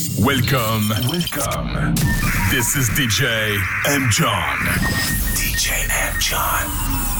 Welcome, 0.00 0.88
welcome. 1.10 1.94
This 2.50 2.74
is 2.74 2.88
DJ 2.90 3.54
M. 3.86 4.08
John. 4.10 4.56
DJ 5.34 5.86
M. 5.90 6.18
John. 6.18 7.19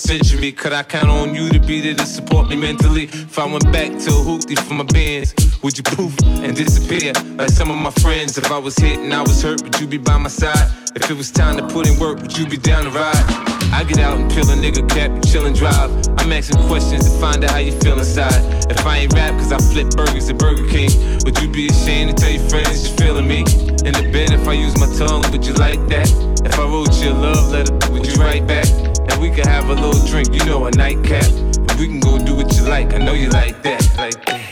Century, 0.00 0.52
could 0.52 0.72
I 0.72 0.82
count 0.82 1.08
on 1.08 1.34
you 1.34 1.48
to 1.50 1.60
be 1.60 1.80
there 1.80 1.94
to 1.94 2.06
support 2.06 2.48
me 2.48 2.56
mentally? 2.56 3.04
If 3.04 3.38
I 3.38 3.44
went 3.44 3.70
back 3.72 3.90
to 3.90 4.10
hoopty 4.10 4.58
for 4.58 4.74
my 4.74 4.84
bands, 4.84 5.34
would 5.62 5.76
you 5.76 5.84
poof 5.84 6.16
and 6.24 6.56
disappear 6.56 7.12
like 7.36 7.50
some 7.50 7.70
of 7.70 7.76
my 7.76 7.90
friends? 8.02 8.38
If 8.38 8.50
I 8.50 8.58
was 8.58 8.76
hit 8.76 8.98
and 8.98 9.12
I 9.12 9.22
was 9.22 9.42
hurt, 9.42 9.62
would 9.62 9.78
you 9.78 9.86
be 9.86 9.98
by 9.98 10.16
my 10.16 10.28
side? 10.28 10.70
If 10.94 11.10
it 11.10 11.16
was 11.16 11.30
time 11.30 11.56
to 11.58 11.66
put 11.68 11.86
in 11.86 11.98
work, 11.98 12.20
would 12.20 12.36
you 12.36 12.46
be 12.46 12.56
down 12.56 12.84
to 12.84 12.90
ride? 12.90 13.50
I 13.72 13.84
get 13.84 13.98
out 13.98 14.18
and 14.18 14.30
peel 14.30 14.48
a 14.50 14.56
nigga 14.56 14.88
cap 14.88 15.10
chill 15.26 15.46
and 15.46 15.54
drive. 15.54 15.90
I'm 16.18 16.32
asking 16.32 16.66
questions 16.66 17.04
to 17.04 17.20
find 17.20 17.44
out 17.44 17.52
how 17.52 17.58
you 17.58 17.72
feel 17.80 17.98
inside. 17.98 18.40
If 18.70 18.84
I 18.86 18.98
ain't 18.98 19.12
rap 19.14 19.38
cause 19.38 19.52
I 19.52 19.58
flip 19.58 19.90
burgers 19.90 20.28
at 20.28 20.38
Burger 20.38 20.66
King, 20.68 20.90
would 21.24 21.38
you 21.40 21.48
be 21.48 21.68
ashamed 21.68 22.16
to 22.16 22.16
tell 22.16 22.32
your 22.32 22.48
friends 22.48 22.88
you're 22.88 22.96
feeling 22.96 23.28
me? 23.28 23.40
In 23.84 23.94
the 23.94 24.10
bed, 24.12 24.32
if 24.32 24.48
I 24.48 24.54
use 24.54 24.78
my 24.80 24.90
tongue, 24.96 25.22
would 25.30 25.44
you 25.44 25.54
like 25.54 25.80
that? 25.88 26.08
If 26.44 26.58
I 26.58 26.64
wrote 26.64 26.94
you 27.02 27.10
a 27.10 27.14
love 27.14 27.52
letter, 27.52 27.92
would 27.92 28.06
you 28.06 28.14
write 28.14 28.46
back? 28.46 28.89
And 29.10 29.20
we 29.20 29.30
can 29.30 29.46
have 29.48 29.68
a 29.68 29.74
little 29.74 30.06
drink, 30.06 30.32
you 30.32 30.44
know, 30.44 30.66
a 30.66 30.70
nightcap. 30.70 31.24
And 31.24 31.72
we 31.78 31.86
can 31.86 32.00
go 32.00 32.18
do 32.24 32.36
what 32.36 32.54
you 32.56 32.62
like, 32.62 32.94
I 32.94 32.98
know 32.98 33.12
you 33.12 33.28
like 33.30 33.62
that, 33.62 33.96
like 33.96 34.24
that. 34.26 34.49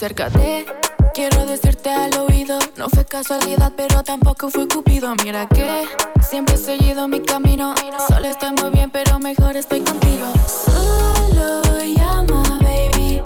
Acércate, 0.00 0.64
quiero 1.12 1.44
decirte 1.44 1.90
al 1.90 2.16
oído. 2.16 2.58
No 2.78 2.88
fue 2.88 3.04
casualidad, 3.04 3.70
pero 3.76 4.02
tampoco 4.02 4.48
fue 4.48 4.66
cupido. 4.66 5.14
Mira 5.22 5.46
que 5.46 5.86
siempre 6.22 6.54
he 6.54 6.56
seguido 6.56 7.06
mi 7.06 7.20
camino. 7.20 7.74
Solo 8.08 8.26
estoy 8.28 8.52
muy 8.52 8.70
bien, 8.70 8.88
pero 8.88 9.18
mejor 9.18 9.58
estoy 9.58 9.80
contigo. 9.80 10.24
Solo 10.46 11.84
llama, 11.84 12.58
baby. 12.62 13.20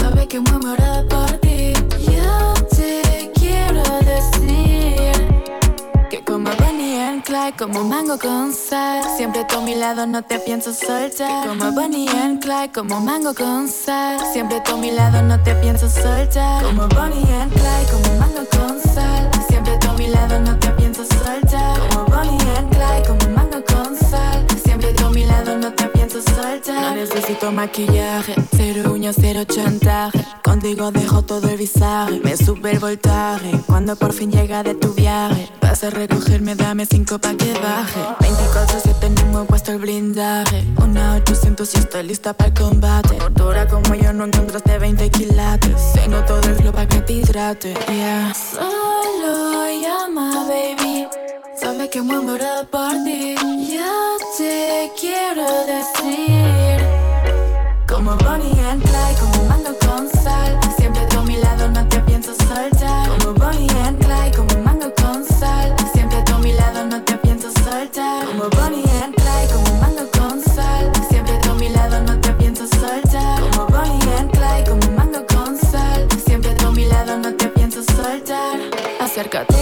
Sabe 0.00 0.26
que 0.26 0.40
me 0.40 0.52
muero 0.52 1.06
por 1.10 1.30
ti. 1.40 1.74
Yo 2.10 2.54
te 2.74 3.30
quiero 3.34 3.82
decir 3.82 5.33
que 6.16 6.24
como 6.24 6.50
Bonnie 6.58 7.00
and 7.00 7.24
Clyde, 7.24 7.54
como 7.58 7.82
mango 7.82 8.18
con 8.18 8.52
sal. 8.52 9.02
Siempre 9.16 9.44
tú 9.44 9.58
a 9.58 9.60
mi 9.62 9.74
lado, 9.74 10.06
no 10.06 10.22
te 10.22 10.38
pienso 10.38 10.72
soltar. 10.72 11.42
Que 11.42 11.48
como 11.48 11.72
Bonnie 11.72 12.08
and 12.08 12.40
Clyde, 12.40 12.70
como 12.72 13.00
mango 13.00 13.34
con 13.34 13.68
sal. 13.68 14.20
Siempre 14.32 14.60
tú 14.60 14.74
a 14.74 14.76
mi 14.76 14.90
lado, 14.90 15.22
no 15.22 15.42
te 15.42 15.54
pienso 15.56 15.88
soltar. 15.88 16.62
Como 16.62 16.88
Bonnie 16.88 17.32
and 17.40 17.52
Clyde, 17.52 17.86
como 17.90 18.18
mango 18.20 18.44
con 18.50 18.80
sal. 18.80 19.30
Siempre 19.48 19.78
a 19.88 19.92
mi 19.94 20.08
lado, 20.08 20.38
no 20.40 20.58
te 20.58 20.70
pienso 20.70 21.04
soltar. 21.04 21.80
Como 21.88 22.04
Bonnie 22.06 22.56
and 22.58 22.70
Clyde, 22.70 23.08
como 23.08 23.34
mango 23.34 23.64
con 23.64 23.96
sal. 23.96 24.46
Siempre 24.64 24.94
mi 25.10 25.24
lado, 25.24 25.56
no 25.58 25.72
te 25.72 25.93
No 26.66 26.94
necesito 26.94 27.52
maquillaje, 27.52 28.34
cero 28.56 28.92
uñas, 28.92 29.16
cero 29.20 29.44
chantaje. 29.44 30.24
Contigo 30.42 30.90
dejo 30.90 31.22
todo 31.22 31.48
el 31.48 31.56
visaje, 31.56 32.20
me 32.22 32.36
sube 32.36 32.72
el 32.72 32.78
voltaje. 32.78 33.50
Cuando 33.66 33.96
por 33.96 34.12
fin 34.12 34.30
llega 34.30 34.62
de 34.62 34.74
tu 34.74 34.94
viaje, 34.94 35.48
vas 35.60 35.84
a 35.84 35.90
recogerme, 35.90 36.54
dame 36.54 36.86
cinco 36.86 37.18
pa' 37.18 37.34
que 37.34 37.52
baje. 37.54 38.00
24-7 38.20 39.10
no 39.10 39.38
me 39.38 39.44
he 39.44 39.46
puesto 39.46 39.72
el 39.72 39.78
blindaje. 39.78 40.64
Una 40.82 41.16
800 41.16 41.74
y 41.74 41.78
estoy 41.78 42.02
lista 42.04 42.32
para 42.32 42.48
el 42.48 42.54
combate. 42.54 43.18
Dura 43.32 43.66
como 43.66 43.94
yo 43.94 44.12
no 44.12 44.24
encontraste 44.24 44.78
20 44.78 45.10
quilates. 45.10 45.92
Tengo 45.94 46.22
todo 46.24 46.40
el 46.42 46.54
flow 46.56 46.72
pa' 46.72 46.86
que 46.86 47.00
te 47.00 47.12
hidrate, 47.14 47.74
yeah. 47.88 48.32
Solo 48.34 49.66
llama, 49.80 50.46
baby. 50.48 51.08
Sabe 51.56 51.88
que 51.88 52.02
me 52.02 52.18
muero 52.18 52.66
por 52.70 52.92
ti. 53.04 53.34
Yo 53.72 54.16
te 54.36 54.90
quiero 55.00 55.46
decir. 55.66 56.80
Como 57.88 58.16
Bonnie 58.16 58.60
and 58.70 58.82
Clyde, 58.82 59.16
como 59.20 59.44
mango 59.48 59.70
con 59.78 60.08
sal. 60.22 60.58
Siempre 60.76 61.06
tú 61.06 61.18
a 61.20 61.22
mi 61.22 61.36
lado, 61.36 61.68
no 61.68 61.86
te 61.88 62.00
pienso 62.00 62.34
soltar. 62.34 63.08
Como 63.08 63.34
Bonnie 63.34 63.68
and 63.86 63.98
Clyde, 64.04 64.36
como 64.36 64.62
mango 64.64 64.92
con 64.96 65.24
sal. 65.24 65.74
Siempre 65.92 66.22
tú 66.26 66.34
a 66.34 66.38
mi 66.38 66.52
lado, 66.52 66.84
no 66.86 67.02
te 67.02 67.16
pienso 67.18 67.50
soltar. 67.64 68.26
Como 68.26 68.50
Bonnie 68.50 68.84
and 69.02 69.14
Clyde, 69.14 69.48
como 69.52 69.80
mango 69.80 70.10
con 70.18 70.42
sal. 70.42 70.92
Siempre 71.08 71.38
a 71.48 71.54
mi 71.54 71.68
lado, 71.68 72.00
no 72.02 72.20
te 72.20 72.32
pienso 72.32 72.66
soltar. 72.66 73.40
Como 73.40 73.66
Bonnie 73.68 74.14
and 74.18 74.30
Clyde, 74.32 74.64
como 74.68 74.90
mango 74.96 75.24
con 75.26 75.56
sal. 75.58 76.08
Siempre 76.26 76.54
tú 76.54 76.66
a 76.66 76.72
mi 76.72 76.86
lado, 76.86 77.16
no 77.18 77.32
te 77.34 77.48
pienso 77.48 77.82
soltar. 77.82 78.58
Acércate, 79.00 79.54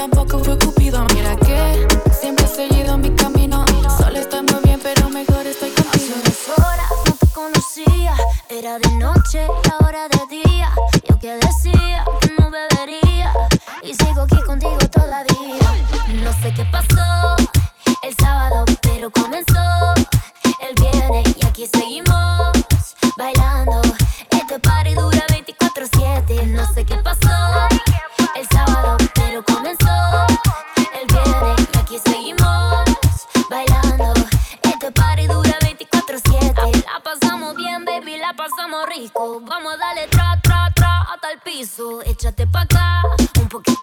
tampoco 0.00 0.38
fue 0.38 0.58
cupido. 0.58 1.04
Mira 1.14 1.36
que 1.36 1.86
siempre 2.10 2.46
he 2.46 2.48
seguido 2.48 2.96
mi 2.96 3.10
camino. 3.10 3.66
Solo 3.98 4.18
estoy 4.18 4.40
muy 4.50 4.60
bien, 4.64 4.80
pero 4.82 5.10
mejor 5.10 5.46
estoy 5.46 5.70
contigo. 5.72 6.14
Hace 6.24 6.50
unas 6.50 6.58
horas 6.58 6.90
no 7.04 7.12
te 7.20 7.26
conocía. 7.34 8.14
Era 8.48 8.78
de 8.78 8.90
noche 8.92 9.46
y 9.46 9.70
ahora 9.70 10.08
de 10.08 10.22
día. 10.38 10.70
Yo 11.06 11.18
que 11.18 11.32
decía 11.34 12.02
que 12.22 12.32
no 12.38 12.50
bebería. 12.50 13.30
Y 13.82 13.92
sigo 13.92 14.22
aquí 14.22 14.40
contigo 14.46 14.78
todavía. 14.90 15.68
No 16.24 16.32
sé 16.40 16.54
qué 16.54 16.64
pasó 16.72 17.36
el 18.02 18.16
sábado, 18.16 18.64
pero 18.80 19.10
comenzó 19.10 19.94
el 20.66 20.74
viernes. 20.80 21.36
Y 21.36 21.46
aquí 21.46 21.66
seguimos 21.66 22.52
bailando. 23.18 23.82
Este 24.30 24.58
party 24.60 24.94
dura 24.94 25.29
piso. 41.60 42.00
Échate 42.02 42.46
pa' 42.46 42.62
acá, 42.62 43.02
un 43.40 43.48
poquito 43.48 43.79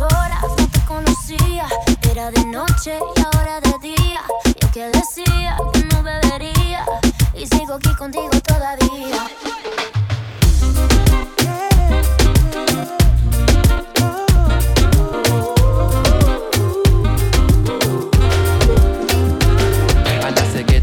horas 0.00 0.42
no 0.56 0.66
te 0.68 0.80
conocía. 0.86 1.66
Era 2.10 2.30
de 2.30 2.44
noche 2.46 2.98
y 3.16 3.20
ahora 3.20 3.60
de 3.60 3.74
día. 3.80 4.22
Yo 4.60 4.70
que 4.72 4.84
decía 4.90 5.56
que 5.72 5.84
no 5.84 6.02
bebería. 6.02 6.84
Y 7.34 7.46
sigo 7.46 7.74
aquí 7.74 7.94
contigo 7.94 8.30
todavía. 8.46 9.28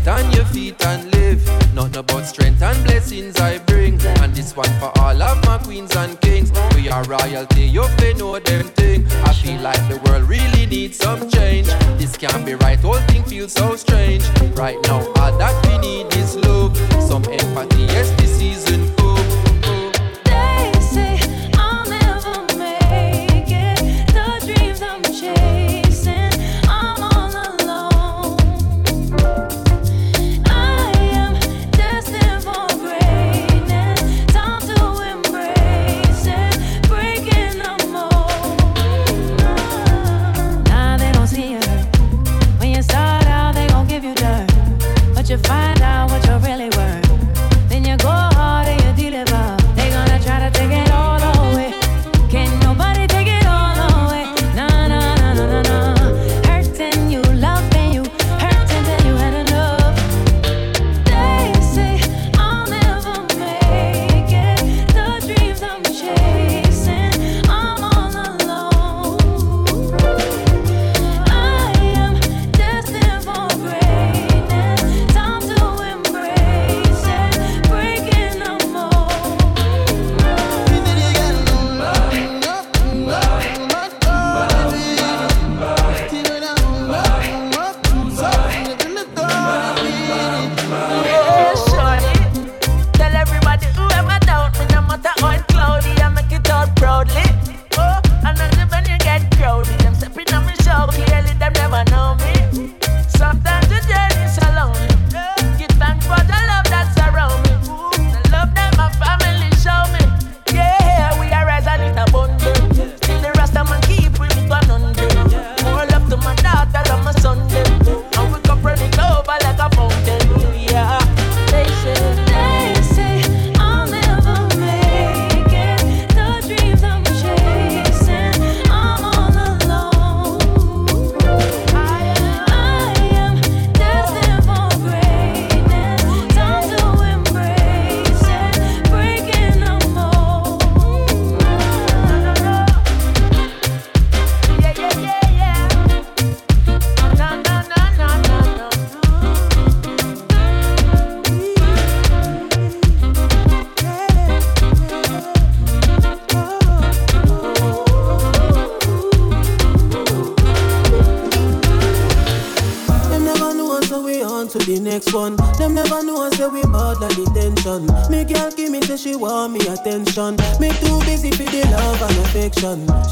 Get 0.06 0.24
on 0.24 0.32
your 0.32 0.46
feet 0.46 0.86
and 0.86 1.12
live. 1.16 1.44
Nothing 1.74 1.98
about 1.98 2.26
strength 2.26 2.62
and 2.62 2.84
blessings 2.84 3.40
I 3.40 3.58
bring. 3.60 4.02
And 4.22 4.34
this 4.34 4.56
one 4.56 4.70
for 4.80 4.92
all 5.00 5.22
of 5.22 5.46
my 5.46 5.58
queens 5.58 5.96
and 5.96 6.20
kings. 6.22 6.52
We 6.76 6.90
are 6.90 7.04
royalty, 7.04 7.64
you 7.64 7.84
fi 7.98 8.14
know 8.14 8.40
them 8.40 8.68
thing. 8.68 9.08
I 9.26 9.34
feel 9.34 9.60
like 9.62 9.82
the 9.90 9.98
world 10.06 10.24
really 10.30 10.66
needs 10.66 10.98
some 10.98 11.30
change. 11.30 11.68
This 11.98 12.18
can't 12.18 12.46
be 12.46 12.56
right, 12.56 12.80
whole 12.80 13.02
thing 13.10 13.24
feels 13.24 13.54
so 13.54 13.76
strange. 13.76 14.24
Right 14.56 14.78
now, 14.84 15.00
all 15.18 15.38
that 15.38 15.56
we 15.68 15.78
need 15.80 16.16
is 16.16 16.36
love. 16.36 16.78
Some 17.02 17.24
empathy, 17.26 17.84
yes, 17.84 18.10
this 18.20 18.38
season. 18.38 18.95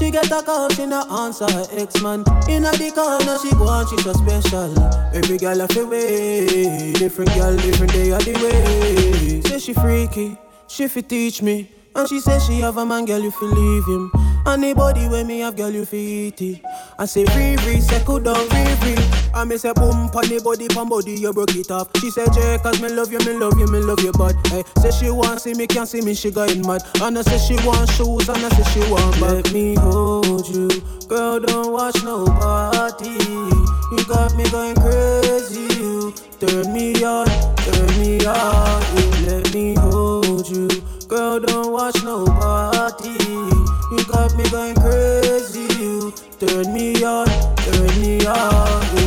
She 0.03 0.11
get 0.11 0.29
a 0.31 0.43
call, 0.43 0.67
she 0.67 0.85
not 0.85 1.09
answer 1.09 1.49
her 1.49 1.65
ex 1.71 2.01
man. 2.01 2.25
Inna 2.49 2.71
the 2.71 2.91
corner, 2.91 3.37
she 3.39 3.51
go 3.51 3.69
on, 3.69 3.87
she 3.87 3.97
so 4.03 4.11
special. 4.11 4.77
Every 5.15 5.37
girl 5.37 5.59
have 5.59 5.77
a 5.77 5.85
way, 5.85 6.91
different 6.91 7.33
girl, 7.33 7.55
different 7.55 7.93
day 7.93 8.11
of 8.11 8.19
the 8.25 8.33
way. 8.33 9.39
Say 9.43 9.59
she 9.59 9.73
freaky, 9.73 10.37
she 10.67 10.89
fi 10.89 10.99
teach 10.99 11.41
me. 11.41 11.71
And 11.95 12.09
she 12.09 12.19
say 12.19 12.37
she 12.39 12.59
have 12.59 12.75
a 12.75 12.85
man, 12.85 13.05
girl, 13.05 13.21
you 13.21 13.31
fi 13.31 13.45
leave 13.45 13.85
him. 13.85 14.11
Anybody 14.45 15.07
when 15.07 15.25
me 15.25 15.39
have, 15.39 15.55
girl, 15.55 15.69
you 15.69 15.85
fi 15.85 15.95
eat 15.95 16.41
it. 16.41 16.61
I 16.99 17.05
say 17.05 17.23
free, 17.27 17.79
second 17.79 18.23
down, 18.23 18.45
free, 18.49 18.75
free. 18.95 19.22
I 19.35 19.45
me 19.45 19.57
say 19.57 19.73
boom, 19.73 20.09
pon 20.09 20.29
body, 20.43 20.67
pon 20.67 20.87
body, 20.87 21.13
you 21.13 21.33
broke 21.33 21.55
it 21.55 21.71
off. 21.71 21.89
She 21.97 22.11
say 22.11 22.25
Jay, 22.33 22.59
cause 22.61 22.79
me 22.81 22.89
love 22.89 23.11
you, 23.11 23.17
me 23.19 23.33
love 23.33 23.57
you, 23.57 23.65
me 23.67 23.79
love 23.79 23.99
you, 24.01 24.11
but 24.11 24.35
hey, 24.47 24.63
say 24.77 24.91
she 24.91 25.09
want 25.09 25.41
see 25.41 25.55
me, 25.55 25.65
can't 25.65 25.87
see 25.87 26.01
me, 26.01 26.13
she 26.13 26.29
going 26.29 26.61
mad. 26.65 26.83
And 27.01 27.17
I 27.17 27.21
say 27.23 27.37
she 27.39 27.55
want 27.65 27.89
shoes, 27.91 28.29
and 28.29 28.45
I 28.45 28.49
say 28.49 28.63
she 28.71 28.91
want 28.91 29.19
back. 29.19 29.33
Let 29.33 29.51
me 29.53 29.73
hold 29.75 30.47
you, 30.47 30.69
girl, 31.07 31.39
don't 31.39 31.73
watch 31.73 32.03
nobody. 32.03 33.09
You 33.09 34.05
got 34.05 34.35
me 34.35 34.43
going 34.51 34.75
crazy, 34.75 35.61
you 35.81 36.13
turn 36.39 36.71
me 36.71 37.03
on, 37.03 37.25
turn 37.57 37.99
me 37.99 38.23
on. 38.25 38.81
You 38.95 39.27
let 39.27 39.53
me 39.53 39.73
hold 39.75 40.47
you, 40.47 40.67
girl, 41.07 41.39
don't 41.39 41.71
watch 41.71 42.03
nobody. 42.03 43.09
You 43.09 44.05
got 44.05 44.35
me 44.37 44.43
going 44.51 44.75
crazy, 44.75 45.61
you 45.81 46.13
turn 46.39 46.71
me 46.71 47.03
on, 47.03 47.25
turn 47.57 48.01
me 48.01 48.25
on. 48.27 49.02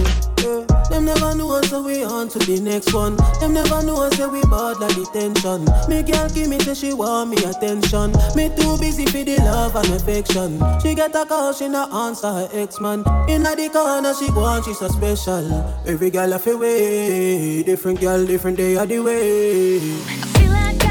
Never 1.06 1.36
know 1.36 1.62
so 1.62 1.84
we 1.84 2.02
on 2.02 2.28
to 2.30 2.38
the 2.40 2.58
next 2.58 2.92
one. 2.92 3.14
Them 3.38 3.54
never 3.54 3.80
know 3.80 4.10
so 4.10 4.28
we 4.28 4.40
bad 4.42 4.80
like 4.80 4.96
the 4.96 5.06
tension. 5.14 5.62
Me 5.88 6.02
girl 6.02 6.28
give 6.28 6.48
me 6.48 6.58
say 6.58 6.74
she 6.74 6.92
want 6.92 7.30
me 7.30 7.36
attention. 7.44 8.10
Me 8.34 8.50
too 8.56 8.76
busy 8.76 9.06
for 9.06 9.22
the 9.22 9.36
love 9.36 9.76
and 9.76 9.88
affection. 9.94 10.60
She 10.80 10.96
get 10.96 11.14
a 11.14 11.24
call, 11.24 11.52
she 11.52 11.68
not 11.68 11.92
answer 11.92 12.26
her 12.26 12.48
ex 12.52 12.80
man. 12.80 13.04
Inna 13.28 13.54
the 13.54 13.68
corner, 13.72 14.14
she 14.14 14.26
on, 14.30 14.64
she 14.64 14.74
so 14.74 14.88
special. 14.88 15.46
Every 15.86 16.10
girl 16.10 16.32
have 16.32 16.44
a 16.44 16.56
way, 16.56 17.62
different 17.62 18.00
girl, 18.00 18.26
different 18.26 18.56
day 18.56 18.74
of 18.76 18.88
the 18.88 18.98
way. 18.98 19.78
Feel 19.78 20.50
like 20.50 20.85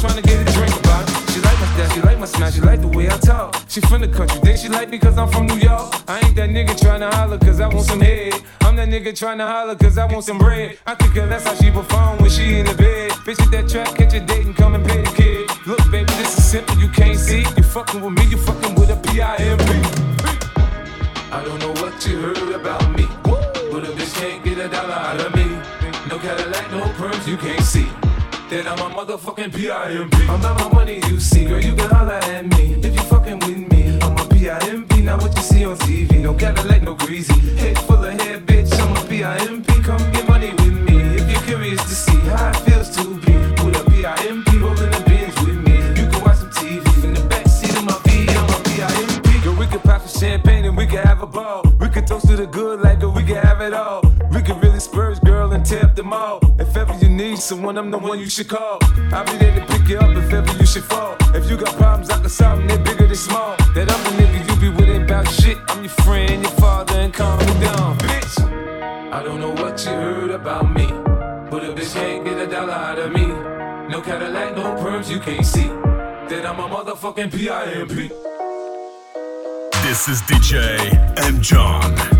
trying 0.00 0.16
to 0.16 0.22
get 0.22 0.40
a 0.40 0.52
drink 0.52 0.74
about 0.80 1.08
it. 1.08 1.30
She 1.30 1.40
like 1.40 1.58
my 1.60 1.66
style, 1.66 1.90
she 1.90 2.00
like 2.00 2.18
my 2.18 2.26
smile, 2.26 2.50
she 2.50 2.60
like 2.60 2.80
the 2.80 2.88
way 2.88 3.08
I 3.08 3.18
talk. 3.18 3.54
She 3.68 3.80
from 3.82 4.00
the 4.00 4.08
country, 4.08 4.40
then 4.42 4.56
she 4.56 4.68
like 4.68 4.88
me 4.88 4.98
cause 4.98 5.18
I'm 5.18 5.28
from 5.28 5.46
New 5.46 5.58
York. 5.58 5.94
I 6.08 6.20
ain't 6.24 6.34
that 6.36 6.48
nigga 6.48 6.78
trying 6.80 7.00
to 7.00 7.10
holler 7.10 7.38
cause 7.38 7.60
I 7.60 7.68
want 7.68 7.86
some 7.86 8.00
head. 8.00 8.32
I'm 8.62 8.76
that 8.76 8.88
nigga 8.88 9.16
trying 9.16 9.38
to 9.38 9.46
holler 9.46 9.76
cause 9.76 9.98
I 9.98 10.06
want 10.06 10.24
some 10.24 10.38
bread. 10.38 10.78
I 10.86 10.94
think 10.94 11.14
that's 11.14 11.44
how 11.44 11.54
she 11.54 11.70
perform 11.70 12.18
when 12.18 12.30
she 12.30 12.58
in 12.58 12.66
the 12.66 12.74
bed. 12.74 13.10
Bitch 13.26 13.40
at 13.42 13.50
that 13.50 13.68
track, 13.68 13.94
catch 13.96 14.14
a 14.14 14.20
date 14.20 14.46
and 14.46 14.56
come 14.56 14.74
and 14.74 14.84
pay 14.86 15.02
the 15.02 15.10
kid. 15.10 15.50
Look, 15.66 15.78
baby, 15.90 16.12
this 16.14 16.38
is 16.38 16.44
simple, 16.44 16.76
you 16.78 16.88
can't 16.88 17.18
see. 17.18 17.40
You 17.56 17.62
fucking 17.62 18.00
with 18.00 18.14
me, 18.14 18.24
you 18.30 18.38
fucking 18.38 18.74
with 18.74 18.90
a 18.90 18.96
P-I-M-P. 18.96 19.89
You 22.06 22.16
heard 22.16 22.38
about 22.54 22.96
me. 22.96 23.06
But 23.24 23.84
a 23.84 23.92
bitch 23.92 24.14
can't 24.18 24.42
get 24.42 24.56
a 24.58 24.68
dollar 24.68 24.94
out 24.94 25.20
of 25.20 25.34
me. 25.34 25.44
No 26.08 26.18
Cadillac, 26.18 26.70
no 26.72 26.80
perms, 26.96 27.26
you 27.28 27.36
can't 27.36 27.62
see. 27.62 27.86
Then 28.48 28.66
I'm 28.66 28.78
a 28.78 28.94
motherfucking 28.94 29.52
PIMP. 29.52 30.14
I'm 30.30 30.40
about 30.40 30.58
my 30.60 30.72
money, 30.72 31.02
you 31.08 31.20
see, 31.20 31.44
girl, 31.44 31.60
you 31.60 31.74
can 31.74 31.90
holler 31.90 32.14
at 32.14 32.46
me. 32.56 32.74
If 32.82 32.94
you 32.94 33.02
fucking 33.02 33.40
with 33.40 33.70
me, 33.70 33.98
I'm 34.00 34.16
a 34.16 34.24
P-I-M-P, 34.30 35.02
not 35.02 35.20
what 35.20 35.36
you 35.36 35.42
see 35.42 35.64
on 35.66 35.76
TV. 35.76 36.22
No 36.22 36.32
Cadillac, 36.32 36.82
no 36.82 36.94
greasy. 36.94 37.38
Head 37.56 37.78
full 37.80 38.02
of 38.02 38.18
hair, 38.18 38.38
bitch, 38.40 38.72
I'm 38.80 38.96
a 38.96 39.06
P-I-M-P. 39.06 39.82
Come 39.82 40.12
get 40.12 40.26
money 40.26 40.52
with 40.52 40.80
me 40.88 41.00
if 41.16 41.30
you're 41.30 41.42
curious 41.42 41.82
to 41.82 41.94
see 41.94 42.18
how 42.30 42.48
it 42.48 42.56
feels 42.56 42.88
to 42.96 43.04
be 43.20 43.34
with 43.62 43.76
a 43.76 43.84
P-I-M-P 43.90 44.49
the 52.40 52.46
good 52.46 52.80
like 52.80 53.02
we 53.02 53.22
can 53.22 53.36
have 53.36 53.60
it 53.60 53.74
all. 53.74 54.00
We 54.32 54.40
can 54.40 54.58
really 54.60 54.80
spurge, 54.80 55.20
girl, 55.20 55.52
and 55.52 55.62
tear 55.64 55.84
up 55.84 55.94
the 55.94 56.02
mall. 56.02 56.40
If 56.58 56.74
ever 56.74 56.94
you 56.94 57.10
need 57.10 57.38
someone, 57.38 57.76
I'm 57.76 57.90
the 57.90 57.98
one 57.98 58.18
you 58.18 58.30
should 58.30 58.48
call. 58.48 58.78
I'll 59.12 59.26
be 59.26 59.36
there 59.36 59.54
to 59.60 59.66
pick 59.66 59.86
you 59.88 59.98
up 59.98 60.16
if 60.16 60.32
ever 60.32 60.52
you 60.58 60.64
should 60.64 60.84
fall. 60.84 61.16
If 61.34 61.50
you 61.50 61.58
got 61.58 61.76
problems, 61.76 62.08
I 62.08 62.18
can 62.18 62.30
solve 62.30 62.58
them, 62.58 62.68
they're 62.68 62.78
bigger 62.78 63.06
than 63.06 63.16
small. 63.16 63.56
That 63.74 63.90
other 63.90 64.12
nigga 64.16 64.38
you 64.48 64.56
be 64.58 64.68
with 64.74 64.88
ain't 64.88 65.04
about 65.04 65.28
shit. 65.28 65.58
I'm 65.68 65.84
your 65.84 65.92
friend, 66.04 66.42
your 66.42 66.52
father, 66.52 66.94
and 66.94 67.12
calm 67.12 67.38
me 67.40 67.52
down, 67.60 67.98
bitch. 67.98 69.12
I 69.12 69.22
don't 69.22 69.40
know 69.40 69.52
what 69.62 69.84
you 69.84 69.90
heard 69.90 70.30
about 70.30 70.72
me, 70.74 70.86
but 71.50 71.62
a 71.62 71.74
bitch 71.76 71.92
can't 71.92 72.24
get 72.24 72.38
a 72.38 72.46
dollar 72.46 72.72
out 72.72 72.98
of 72.98 73.12
me. 73.12 73.26
No 73.92 74.00
Cadillac, 74.00 74.56
no 74.56 74.62
perms, 74.80 75.10
you 75.10 75.20
can't 75.20 75.44
see. 75.44 75.68
That 76.30 76.46
I'm 76.46 76.58
a 76.58 76.68
motherfucking 76.74 77.34
P-I-M-P. 77.34 78.08
This 79.82 80.08
is 80.08 80.22
DJ 80.22 81.18
M. 81.18 81.42
John. 81.42 82.19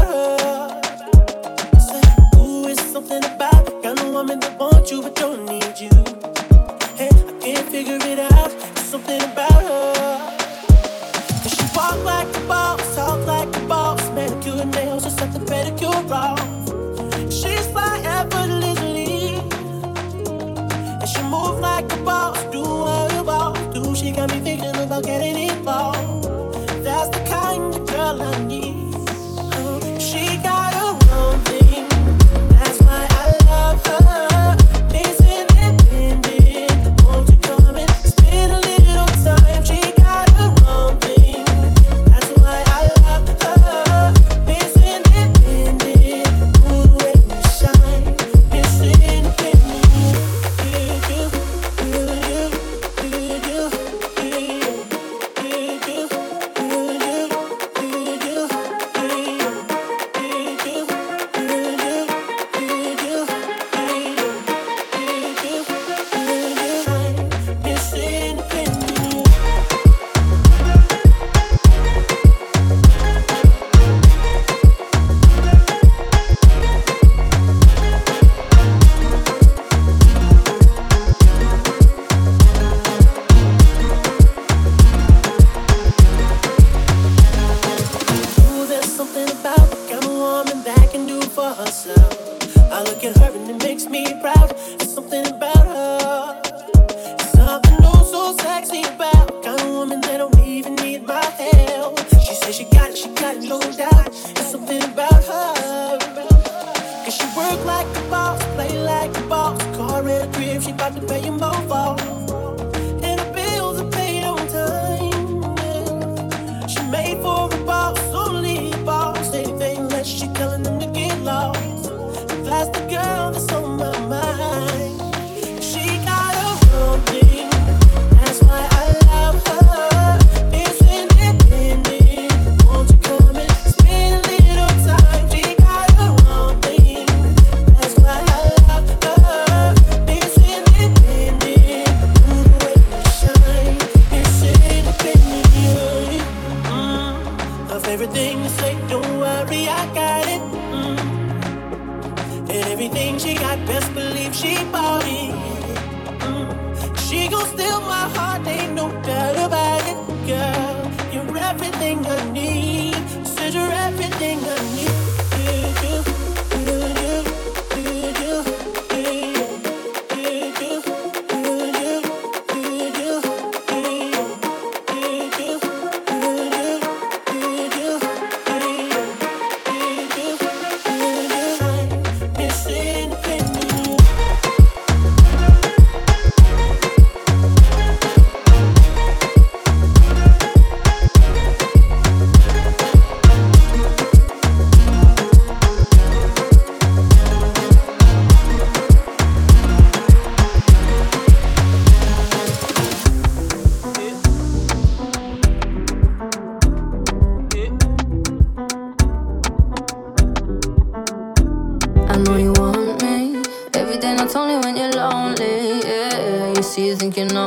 like 107.71 107.97
a 107.97 108.01
boss, 108.09 108.39
play 108.55 108.73
like 108.91 109.17
a 109.17 109.21
boss. 109.27 109.57
Car 109.77 110.07
and 110.07 110.33
crib, 110.33 110.61
she 110.63 110.71
bout 110.73 110.93
to 110.95 111.01
pay 111.07 111.21
him 111.21 111.37
both 111.37 111.71
off. 111.71 112.40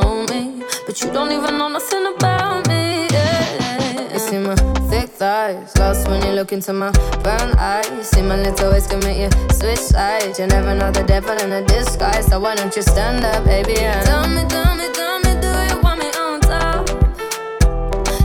Know 0.01 0.25
me, 0.29 0.63
but 0.85 1.01
you 1.01 1.11
don't 1.11 1.31
even 1.31 1.57
know 1.57 1.69
nothing 1.69 2.05
about 2.15 2.67
me. 2.67 3.07
Yeah, 3.11 4.13
you 4.13 4.19
see 4.19 4.39
my 4.39 4.55
thick 4.89 5.09
thighs, 5.09 5.75
lost 5.77 6.07
when 6.07 6.21
you 6.25 6.31
look 6.33 6.51
into 6.51 6.73
my 6.73 6.91
brown 7.23 7.51
eyes. 7.57 7.89
You 7.89 8.03
See 8.03 8.21
my 8.21 8.35
little 8.35 8.71
ways 8.71 8.87
make 9.03 9.19
you 9.23 9.29
switch 9.51 9.79
sides. 9.79 10.39
You 10.39 10.47
never 10.47 10.75
know 10.75 10.91
the 10.91 11.03
devil 11.03 11.37
in 11.43 11.51
a 11.51 11.61
disguise, 11.65 12.25
so 12.27 12.39
why 12.39 12.55
don't 12.55 12.75
you 12.75 12.81
stand 12.81 13.23
up, 13.23 13.45
baby? 13.45 13.77
And 13.79 14.05
tell 14.05 14.27
me, 14.27 14.43
tell 14.47 14.75
me, 14.75 14.87
tell 14.93 15.19
me, 15.25 15.31
do 15.43 15.51
you 15.69 15.77
want 15.81 15.99
me 16.01 16.09
on 16.23 16.41
top? 16.41 16.87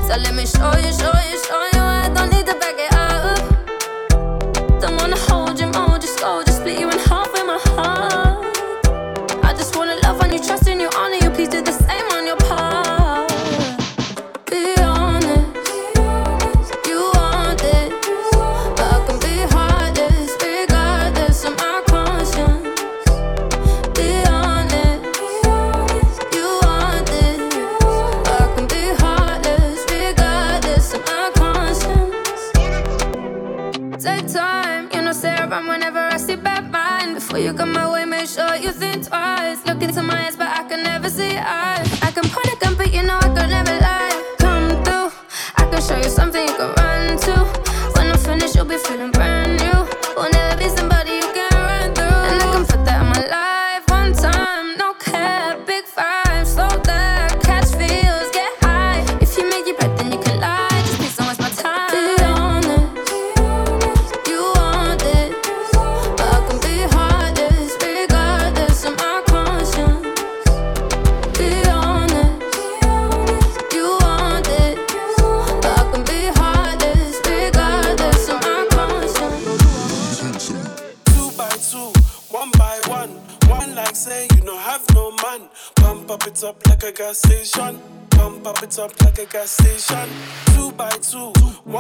So 0.07 0.15
let 0.25 0.35
me 0.35 0.45
show 0.47 0.73
you, 0.85 0.93
show 1.01 1.17
you, 1.31 1.39
show 1.47 1.63
you. 1.75 1.85
I 2.05 2.11
don't 2.15 2.31
need 2.35 2.47
to 2.47 2.55
back 2.63 2.79
it 2.87 2.93
up. 2.95 3.39
Don't 4.81 4.97
wanna 5.01 5.21
hold 5.29 5.59
you, 5.61 5.69
mold 5.69 6.03
you, 6.03 6.11
slow, 6.19 6.43
just 6.43 6.59
split 6.61 6.81
you 6.81 6.89
in 6.91 6.99
half 7.11 7.31
with 7.33 7.47
my 7.47 7.59
heart. 7.75 8.45
I 9.45 9.55
just 9.55 9.77
wanna 9.77 9.97
love 10.05 10.21
on 10.23 10.33
you, 10.33 10.39
trust 10.39 10.67
in 10.69 10.81
you, 10.81 10.91
honor. 10.97 11.20
Please 11.41 11.49
do 11.49 11.63
the 11.63 11.73
same 11.73 12.09
on 12.13 12.27
your 12.27 12.37
part. 12.37 13.31
Be 14.51 14.75
honest, 14.83 15.57
you 16.87 17.01
want 17.15 17.63
it, 17.65 17.91
but 18.77 18.89
I 18.93 19.01
can 19.07 19.19
be 19.25 19.37
heartless 19.55 20.37
regardless 20.43 21.45
of 21.47 21.57
my 21.57 21.83
conscience. 21.87 22.69
Be 23.97 24.11
honest, 24.29 25.01
you 26.37 26.47
want 26.61 27.09
it, 27.09 27.39
but 28.27 28.41
I 28.43 28.53
can 28.55 28.67
be 28.67 28.85
heartless 29.01 29.81
regardless 29.89 30.93
of 30.93 31.01
my 31.07 31.31
conscience. 31.37 32.43
Take 34.05 34.27
time, 34.31 34.91
you 34.93 35.01
know, 35.01 35.13
say 35.13 35.35
around 35.39 35.69
whenever 35.69 36.01
I 36.01 36.19
see 36.19 36.37
bad 36.37 36.71
mind. 36.71 37.15
Before 37.15 37.39
you 37.39 37.55
come 37.55 37.73
my 37.73 37.91
way, 37.91 38.05
make 38.05 38.29
sure 38.29 38.57
you 38.57 38.73
think 38.73 39.00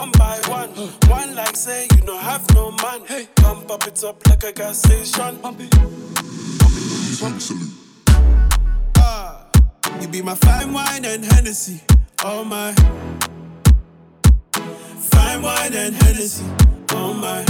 one 0.00 0.12
by 0.12 0.40
one. 0.48 0.70
One 1.08 1.34
like 1.34 1.56
say 1.56 1.86
you 1.94 2.02
no 2.04 2.16
have 2.16 2.42
no 2.54 2.70
man. 2.82 3.00
Pump 3.36 3.70
up 3.70 3.86
it 3.86 4.02
up 4.02 4.16
like 4.28 4.44
a 4.44 4.52
gas 4.52 4.78
station. 4.78 5.36
Pump 5.38 5.60
it. 5.60 5.74
Ah, 8.96 9.46
you 10.00 10.08
be 10.08 10.22
my 10.22 10.34
fine 10.34 10.72
wine 10.72 11.04
and 11.04 11.24
Hennessy. 11.24 11.80
Oh 12.24 12.44
my. 12.44 12.72
Fine 15.12 15.42
wine 15.42 15.74
and 15.74 15.94
Hennessy. 15.94 16.46
Oh 16.92 17.12
my. 17.12 17.44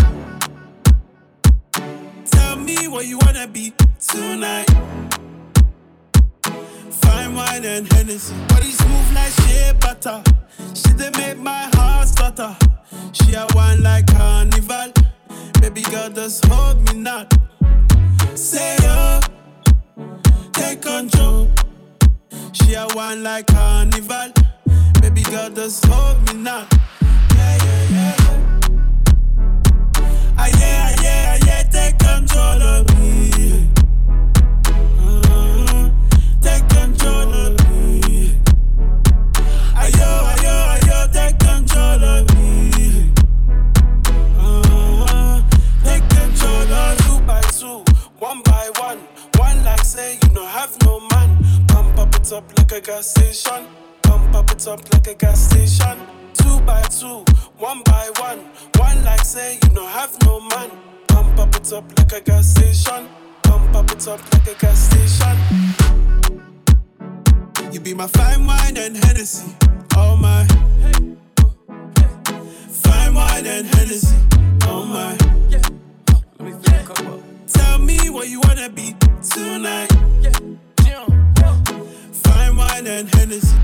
Tell 2.24 2.56
me 2.56 2.88
what 2.88 3.06
you 3.06 3.18
wanna 3.18 3.46
be 3.46 3.72
tonight. 4.08 4.70
Fine 7.02 7.34
wine 7.34 7.64
and 7.64 7.92
Hennessy. 7.92 8.34
Body 8.48 8.70
smooth 8.72 9.14
like 9.14 9.32
shea 9.42 9.72
butter. 9.78 10.39
She 10.74 10.92
done 10.94 11.12
make 11.16 11.38
my 11.38 11.68
heart 11.74 12.08
stutter. 12.08 12.56
She 13.12 13.34
a 13.34 13.46
wine 13.54 13.82
like 13.82 14.06
carnival. 14.06 14.92
Baby 15.60 15.82
girl, 15.82 16.10
just 16.10 16.44
hold 16.46 16.78
me 16.88 17.00
not. 17.00 17.32
Say 18.34 18.76
yo, 18.82 19.20
take 20.52 20.82
control. 20.82 21.48
She 22.52 22.74
a 22.74 22.86
wine 22.94 23.22
like 23.22 23.46
carnival. 23.46 24.32
Baby 25.00 25.22
girl, 25.22 25.50
just 25.50 25.84
hold 25.86 26.20
me 26.26 26.34
not. 26.42 26.66
Yeah, 27.34 27.56
yeah, 27.64 27.86
yeah. 27.90 28.16
Ah, 30.38 30.48
yeah, 30.58 30.86
ah, 30.86 31.02
yeah, 31.02 31.38
ah, 31.40 31.46
yeah, 31.46 31.62
take 31.64 31.98
control 31.98 32.62
of 32.62 32.98
me. 32.98 33.68
Uh, 34.98 35.90
take 36.40 36.66
control 36.68 37.32
of 37.34 37.49
me. 37.49 37.49
It 52.30 52.36
up 52.36 52.58
like 52.58 52.72
a 52.72 52.80
gas 52.80 53.08
station. 53.08 53.66
Pump 54.02 54.34
up 54.34 54.50
it 54.50 54.66
up 54.68 54.80
like 54.92 55.06
a 55.08 55.14
gas 55.14 55.50
station. 55.50 55.98
Two 56.34 56.60
by 56.60 56.82
two, 56.82 57.24
one 57.58 57.82
by 57.84 58.10
one. 58.18 58.38
One 58.76 59.04
like 59.04 59.24
say 59.24 59.58
you 59.62 59.70
no 59.70 59.86
have 59.86 60.16
no 60.24 60.40
man. 60.40 60.70
Pump 61.08 61.38
up 61.38 61.54
it 61.56 61.72
up 61.72 61.84
like 61.98 62.12
a 62.12 62.20
gas 62.20 62.46
station. 62.46 63.08
Pump 63.42 63.74
up 63.74 63.90
it 63.90 64.06
up 64.06 64.20
like 64.32 64.48
a 64.48 64.54
gas 64.60 64.78
station. 64.78 65.36
You 67.72 67.80
be 67.80 67.94
my 67.94 68.06
fine 68.06 68.46
wine 68.46 68.76
and 68.76 68.96
Hennessy. 68.96 69.52
Oh 69.96 70.16
my. 70.16 70.46
Fine 72.68 73.14
wine 73.14 73.46
and 73.46 73.66
Hennessy. 73.66 74.16
Oh 74.64 74.84
my. 74.84 75.16
Tell 77.48 77.78
me 77.78 78.10
what 78.10 78.28
you 78.28 78.40
wanna 78.40 78.68
be 78.68 78.94
tonight. 79.22 79.90
Wine 82.80 82.92
and 82.92 83.14
Hennessy. 83.14 83.56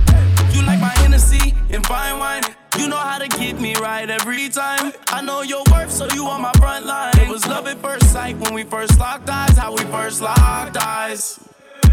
You 0.52 0.62
like 0.66 0.79
my 0.79 0.92
Hennessy 1.00 1.55
and 1.70 1.87
fine 1.87 2.18
wine. 2.18 2.42
You 2.79 2.87
know 2.87 2.98
how 2.98 3.18
to 3.18 3.29
get 3.29 3.59
me 3.59 3.74
right 3.76 4.09
every 4.11 4.50
time. 4.50 4.92
I 5.09 5.22
know 5.22 5.40
your 5.40 5.62
worth, 5.70 5.90
so 5.90 6.07
you 6.12 6.26
on 6.26 6.42
my 6.42 6.52
front 6.59 6.85
line. 6.85 7.14
It 7.16 7.29
was 7.29 7.46
love 7.46 7.66
at 7.66 7.79
first 7.79 8.12
sight 8.12 8.37
when 8.37 8.52
we 8.52 8.64
first 8.64 8.98
locked 8.98 9.31
eyes. 9.31 9.57
How 9.57 9.72
we 9.72 9.85
first 9.85 10.20
locked 10.20 10.76
eyes. 10.76 11.40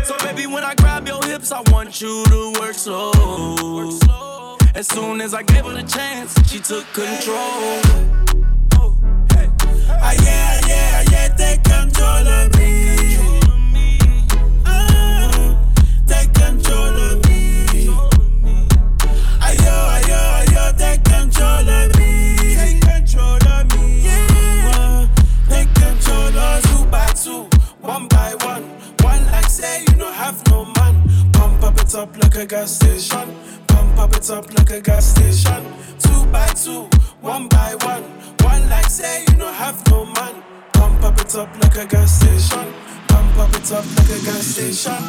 So 0.03 0.17
baby, 0.17 0.47
when 0.47 0.65
I 0.65 0.75
grab 0.75 1.07
your 1.07 1.23
hips, 1.23 1.53
I 1.53 1.61
want 1.71 2.01
you 2.01 2.25
to 2.25 2.59
work 2.59 2.73
slow. 2.73 4.57
As 4.75 4.87
soon 4.87 5.21
as 5.21 5.33
I 5.33 5.43
gave 5.43 5.63
her 5.63 5.73
the 5.73 5.83
chance, 5.83 6.33
she 6.51 6.59
took 6.59 6.85
control. 6.91 7.79
Ah 9.87 10.13
yeah, 10.25 10.61
yeah, 10.67 11.03
yeah, 11.09 11.27
take 11.29 11.63
control 11.63 12.27
of 12.27 12.53
me. 12.57 13.02
Take 20.83 21.03
control 21.03 21.69
of 21.69 21.95
me. 21.97 22.35
Take 22.59 22.81
control 22.81 23.47
of 23.55 23.63
me. 23.73 23.87
Take 25.49 25.73
control 25.75 26.37
of 26.47 26.63
two 26.67 26.85
by 26.91 27.07
two, 27.23 27.43
one 27.81 28.07
by 28.07 28.35
one. 28.51 28.65
One 29.01 29.23
like 29.31 29.49
say 29.49 29.85
you 29.97 30.05
have 30.21 30.37
no 30.49 30.65
man. 30.77 30.95
Pump 31.33 31.63
up 31.63 31.79
it 31.79 31.95
up 31.95 32.11
like 32.21 32.35
a 32.35 32.45
gas 32.45 32.71
station. 32.75 33.27
Pump 33.67 33.97
up 33.97 34.15
it 34.15 34.29
up 34.29 34.45
like 34.57 34.71
a 34.71 34.81
gas 34.81 35.05
station. 35.13 35.61
Two 36.03 36.25
by 36.31 36.47
two, 36.63 36.83
one 37.21 37.47
by 37.47 37.75
one. 37.91 38.03
One 38.51 38.69
like 38.69 38.89
say 38.89 39.25
you 39.37 39.45
have 39.61 39.79
no 39.89 40.05
man. 40.05 40.35
Pump 40.73 41.03
up 41.03 41.19
it 41.19 41.35
up 41.35 41.49
like 41.61 41.77
a 41.77 41.85
gas 41.85 42.11
station. 42.19 42.67
Pump 43.07 43.37
up 43.37 43.55
it 43.55 43.71
up 43.71 43.85
like 43.97 44.11
a 44.17 44.19
gas 44.25 44.45
station. 44.53 45.01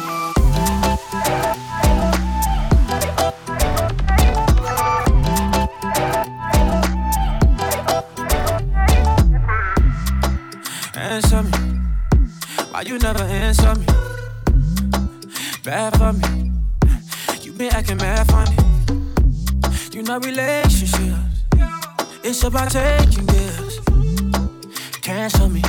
Answer 11.15 11.43
me. 11.43 11.79
Why 12.71 12.81
you 12.81 12.99
never 12.99 13.23
answer 13.23 13.73
me? 13.75 13.85
Bad 15.63 15.97
for 15.97 16.11
me. 16.11 16.51
You 17.41 17.53
been 17.53 17.71
acting 17.71 17.95
mad 17.95 18.27
funny. 18.27 18.57
You 19.93 20.03
know 20.03 20.19
relationships. 20.19 21.45
It's 22.21 22.43
about 22.43 22.71
taking 22.71 23.27
gifts. 23.27 23.79
Cancel 24.99 25.47
me. 25.47 25.61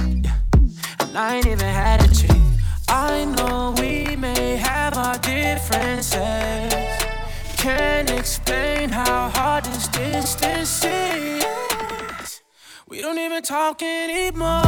And 0.98 1.16
I 1.16 1.36
ain't 1.36 1.46
even 1.46 1.60
had 1.60 2.02
a 2.04 2.12
cheat. 2.12 2.42
I 2.88 3.24
know 3.36 3.72
we 3.78 4.16
may 4.16 4.56
have 4.56 4.98
our 4.98 5.16
differences. 5.18 6.74
Can't 7.56 8.10
explain 8.10 8.88
how 8.88 9.28
hard 9.28 9.64
this 9.66 9.86
distance 9.86 10.84
is. 10.84 11.75
We 12.88 13.02
don't 13.02 13.18
even 13.18 13.42
talk 13.42 13.82
anymore. 13.82 14.62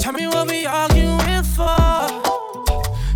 Tell 0.00 0.12
me 0.12 0.26
what 0.26 0.48
we 0.48 0.66
arguing 0.66 1.44
for. 1.44 1.76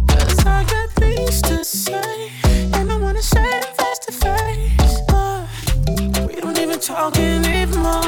Cause 0.07 0.47
I 0.47 0.65
got 0.65 0.91
things 0.91 1.43
to 1.43 1.65
say. 1.65 2.31
And 2.75 2.93
I 2.93 2.97
wanna 2.99 3.21
say 3.21 3.43
them 3.43 3.75
face 3.75 3.99
to 4.07 4.13
face. 4.13 5.01
But 5.09 6.29
we 6.29 6.41
don't 6.41 6.57
even 6.57 6.79
talk 6.79 7.19
anymore. 7.19 8.03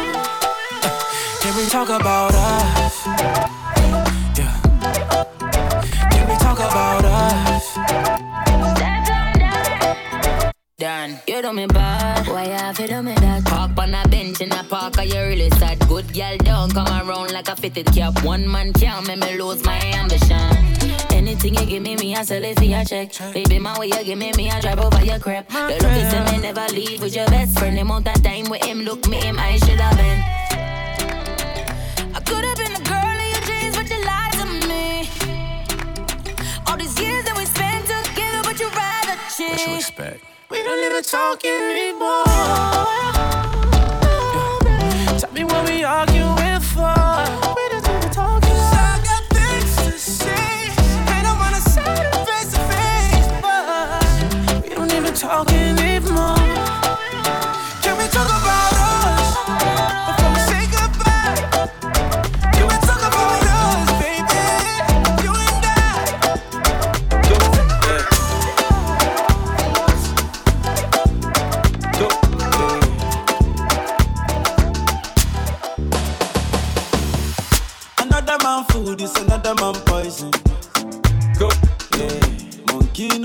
Can 1.41 1.57
we 1.57 1.67
talk 1.69 1.89
about 1.89 2.33
us? 2.33 4.26
Done. 11.07 11.21
You 11.27 11.43
do 11.43 11.53
me 11.53 11.67
bad. 11.67 12.27
Why 12.27 12.45
you 12.47 12.53
have 12.53 12.77
to 12.77 12.87
do 12.87 13.03
me 13.03 13.15
that? 13.15 13.45
Park 13.45 13.79
on 13.79 13.95
a 13.95 14.09
bench 14.09 14.41
in 14.41 14.53
a 14.53 14.65
park, 14.65 14.99
are 14.99 15.05
you 15.05 15.21
really 15.21 15.51
sad? 15.51 15.79
Good 15.89 16.13
girl 16.13 16.37
don't 16.39 16.73
come 16.73 17.09
around 17.09 17.33
like 17.33 17.49
a 17.49 17.57
fitted 17.57 17.87
cap. 17.87 18.25
One 18.25 18.51
man 18.51 18.73
can't 18.73 19.07
make 19.07 19.19
me 19.19 19.39
lose 19.41 19.65
my 19.65 19.79
ambition. 19.95 20.51
Anything 21.11 21.55
you 21.55 21.67
give 21.67 21.83
me, 21.83 21.97
me 21.97 22.17
I 22.17 22.23
sell 22.23 22.43
it 22.45 22.59
for 22.59 22.65
your 22.65 22.85
check. 22.85 23.13
Baby, 23.33 23.59
my 23.59 23.79
way 23.79 23.87
you 23.87 24.05
give 24.05 24.19
me, 24.19 24.33
me 24.33 24.51
I 24.51 24.61
drive 24.61 24.81
over 24.81 25.05
your 25.05 25.19
crap. 25.19 25.49
The 25.49 25.79
look 25.83 25.93
is 25.93 26.33
me 26.33 26.39
never 26.43 26.67
leave 26.75 27.01
with 27.01 27.15
your 27.15 27.27
best 27.27 27.59
friend. 27.59 27.77
The 27.77 27.83
amount 27.83 28.09
of 28.09 28.23
time 28.23 28.49
with 28.51 28.65
him, 28.65 28.81
look 28.81 29.07
me 29.09 29.19
him, 29.19 29.39
I 29.39 29.57
should 29.59 29.81
have 29.81 29.97
been. 29.97 30.21
I 32.15 32.21
could 32.21 32.45
have 32.45 32.57
been 32.57 32.73
the 32.73 32.83
girl 32.83 33.17
in 33.23 33.31
your 33.35 33.45
dreams, 33.47 33.77
but 33.77 33.89
you 33.91 34.05
lied 34.05 34.33
to 34.41 34.47
me. 34.69 35.09
All 36.67 36.77
these 36.77 36.99
years 37.01 37.25
that 37.25 37.37
we 37.37 37.45
spent 37.45 37.87
together, 37.87 38.43
but 38.43 38.59
you 38.59 38.69
rather 38.71 39.17
cheat. 39.37 39.51
What 39.51 39.67
you 39.69 39.77
expect? 39.77 40.36
We 40.49 40.63
don't 40.63 40.79
even 40.79 41.03
talk 41.03 41.45
anymore. 41.45 42.23
Yeah. 44.65 45.19
Tell 45.19 45.33
me 45.33 45.43
what 45.43 45.69
we 45.69 45.83
arguing 45.83 46.46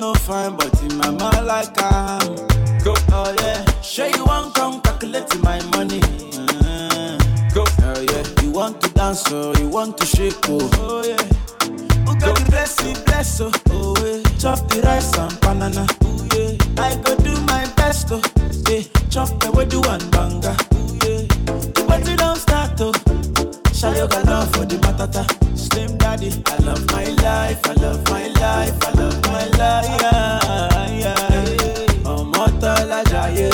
no 0.01 0.15
fine, 0.15 0.55
but 0.57 0.81
in 0.81 0.97
my 0.97 1.11
mind 1.11 1.45
like 1.45 1.79
I 1.79 2.17
am. 2.23 2.35
Go. 2.83 2.95
Oh 3.13 3.35
yeah. 3.39 3.63
Sure 3.81 4.07
you 4.07 4.25
want 4.25 4.55
come 4.55 4.81
calculate 4.81 5.29
my 5.43 5.61
money. 5.75 6.01
Uh, 6.33 7.17
Go. 7.53 7.63
Oh 7.83 8.01
yeah. 8.09 8.23
You 8.41 8.49
want 8.51 8.81
to 8.81 8.89
dance 8.93 9.31
or 9.31 9.53
you 9.57 9.69
want 9.69 9.99
to 9.99 10.05
shake 10.07 10.33
oh. 10.49 10.69
Oh 10.79 11.03
yeah. 11.05 11.21
Who 12.05 12.19
got 12.19 12.35
the 12.35 12.45
blessing, 12.49 12.97
bless 13.05 13.41
oh. 13.41 13.51
Oh 13.69 13.93
yeah. 14.03 14.23
Chop 14.39 14.67
the 14.69 14.81
rice 14.81 15.15
and 15.19 15.39
banana. 15.39 15.85
Oh 16.03 16.27
yeah. 16.35 16.83
I 16.83 16.95
go 17.03 17.15
do 17.17 17.39
my 17.41 17.71
best 17.75 18.07
oh. 18.11 18.21
Yeah. 18.67 18.81
Chop 19.11 19.29
the 19.39 19.51
way 19.51 19.65
do 19.65 19.83
and 19.83 20.11
banga. 20.11 20.57
Shayo 23.81 24.05
love 24.27 24.51
for 24.53 24.63
the 24.65 24.75
matata. 24.77 25.25
Slim 25.57 25.97
daddy, 25.97 26.31
I 26.45 26.55
love 26.57 26.85
my 26.91 27.05
life, 27.25 27.59
I 27.65 27.73
love 27.81 28.03
my 28.11 28.27
life, 28.27 28.77
I 28.87 28.91
love 28.91 29.23
my 29.25 29.45
life. 29.57 30.01
Yeah, 30.01 30.99
yeah. 31.03 32.11
Ọmọ 32.13 32.43
tọ́lá 32.61 32.99
jayé. 33.11 33.49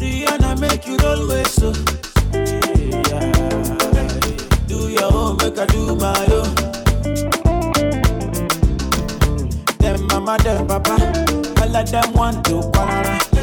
Rihanna 0.00 0.50
make 0.60 0.86
you 0.88 0.96
roll 1.04 1.22
with 1.28 1.50
so. 1.58 1.70
Do 4.68 4.78
your 4.96 5.12
own, 5.20 5.36
make 5.40 5.58
I 5.58 5.66
do 5.74 5.82
my 6.02 6.26
own. 6.38 6.50
Them 9.80 9.98
mama, 10.08 10.34
them 10.44 10.66
papa, 10.66 10.96
all 11.60 11.76
of 11.76 11.84
them 11.92 12.08
want 12.18 12.44
to 12.46 12.56
quarrel. 12.72 13.33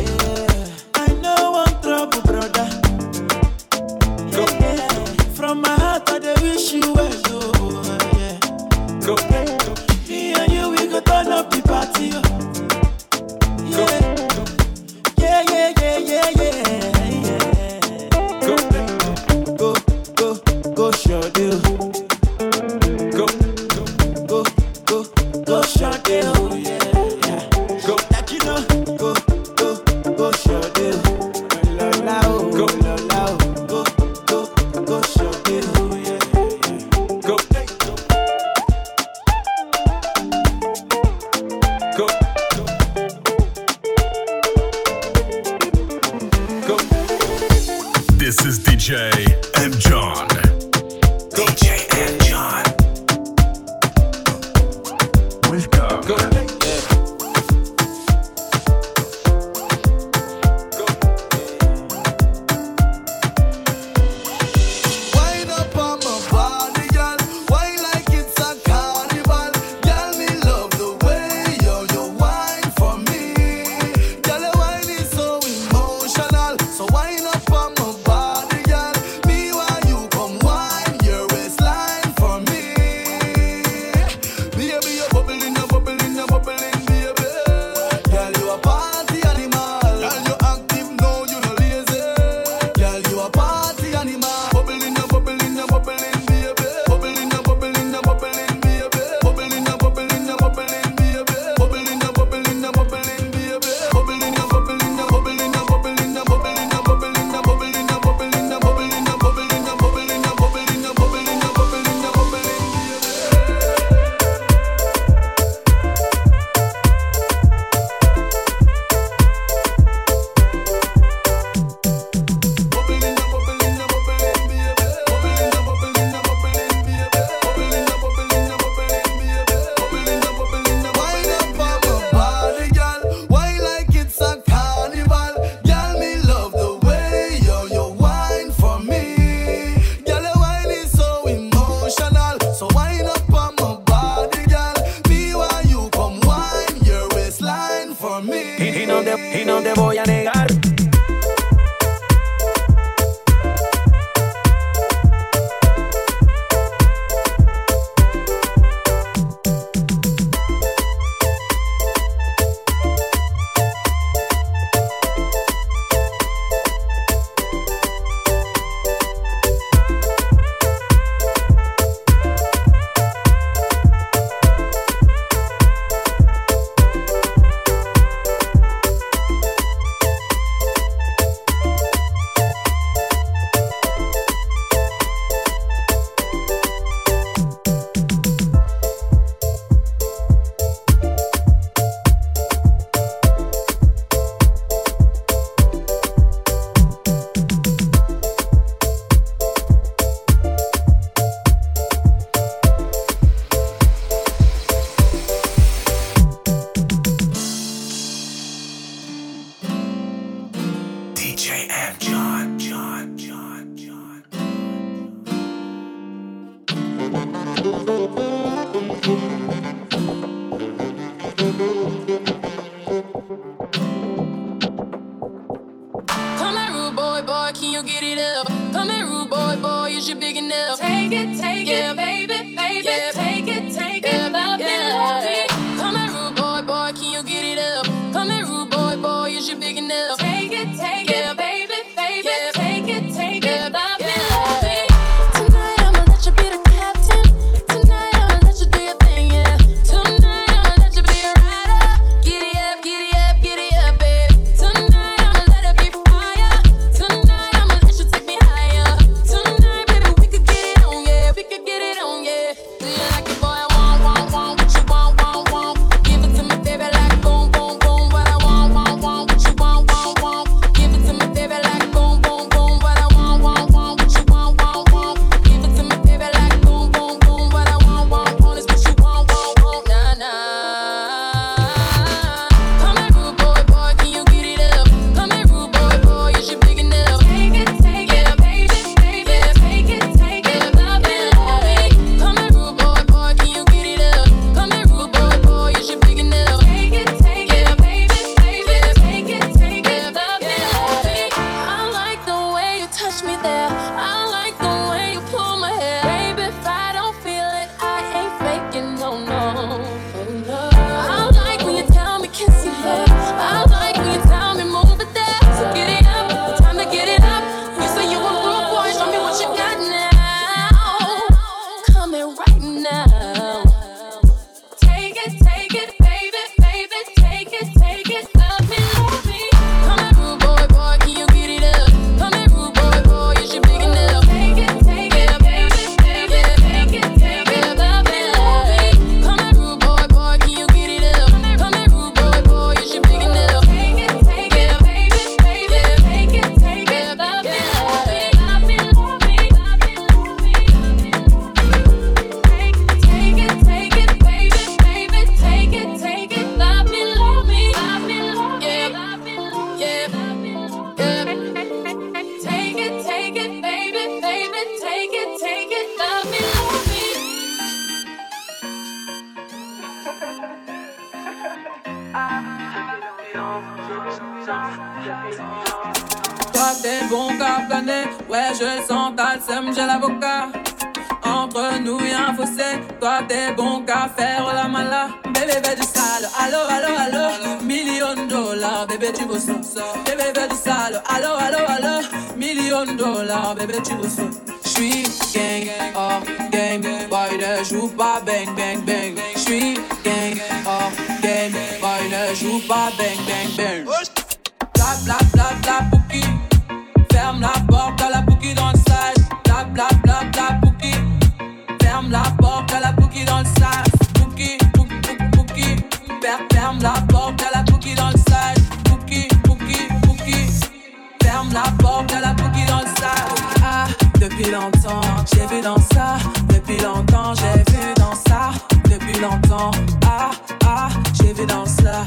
porte 421.78 422.12
la 422.12 422.34
dans 422.34 422.80
le 422.80 422.88
sac. 423.00 423.28
Ah, 423.64 423.86
depuis 424.20 424.52
longtemps, 424.52 425.02
j'ai 425.34 425.46
vu 425.48 425.62
dans 425.62 425.78
ça. 425.78 426.18
Depuis 426.50 426.78
longtemps, 426.78 427.34
j'ai 427.36 427.72
vu 427.72 427.94
dans 427.96 428.16
ça. 428.16 428.52
Depuis 428.86 429.20
longtemps, 429.20 429.72
ah, 430.06 430.32
ah, 430.66 430.90
j'ai 431.14 431.34
vu 431.34 431.46
dans 431.46 431.66
ça. 431.66 432.04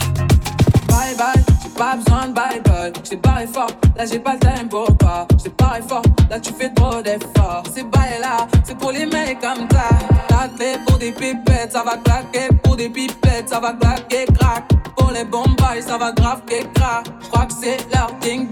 Bye 0.88 1.16
bye, 1.16 1.44
j'ai 1.62 1.68
pas 1.70 1.96
besoin 1.96 2.28
de 2.28 2.32
bye 2.32 2.60
bye. 2.64 2.92
J't'ai 3.04 3.16
barré 3.16 3.46
fort, 3.46 3.70
là 3.96 4.04
j'ai 4.06 4.18
pas 4.18 4.34
le 4.34 4.40
time 4.40 4.68
pour 4.68 4.96
pas. 4.96 5.26
J't'ai 5.38 5.50
barré 5.58 5.82
fort, 5.82 6.02
là 6.30 6.38
tu 6.40 6.52
fais 6.52 6.70
trop 6.70 7.02
d'efforts. 7.02 7.64
C'est 7.74 7.88
bail 7.90 8.20
là, 8.20 8.46
c'est 8.64 8.76
pour 8.76 8.92
les 8.92 9.06
mecs 9.06 9.40
comme 9.40 9.66
ça. 9.70 9.88
La 10.30 10.48
clé 10.48 10.76
pour 10.86 10.98
des 10.98 11.12
pipettes, 11.12 11.72
ça 11.72 11.82
va 11.82 11.96
claquer. 11.96 12.48
Pour 12.62 12.76
des 12.76 12.88
pipettes, 12.88 13.48
ça 13.48 13.60
va 13.60 13.72
claquer, 13.72 14.26
crack. 14.38 14.68
Pour 14.96 15.10
les 15.10 15.24
bombes, 15.24 15.56
ça 15.80 15.98
va 15.98 16.12
grave, 16.12 16.42
que 16.46 16.62
crack. 16.74 17.06
J'crois 17.22 17.46
que 17.46 17.52
c'est 17.60 17.76
leur 17.92 18.12
ding 18.20 18.48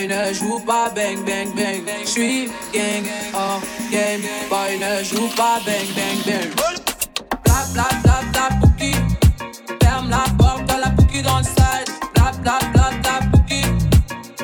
boy 0.00 0.06
ne 0.06 0.32
joue 0.32 0.58
pas 0.60 0.90
bang 0.94 1.18
bang 1.26 1.54
bang. 1.54 2.06
suis 2.06 2.48
gang 2.72 3.04
oh 3.34 3.60
game, 3.90 4.22
boy 4.48 4.78
ne 4.78 5.04
joue 5.04 5.28
pas 5.36 5.60
bang 5.66 5.86
bang 5.94 6.18
bang. 6.26 6.50
Bla 7.74 7.88
bla 8.32 8.48
bouki, 8.60 8.92
ferme 9.82 10.08
la 10.08 10.24
porte 10.38 10.70
à 10.70 10.78
la 10.78 10.88
bouki 10.88 11.22
dans 11.22 11.38
le 11.38 11.44
side. 11.44 11.90
Bla 12.14 12.58
bla 12.72 13.20
bouki, 13.30 13.62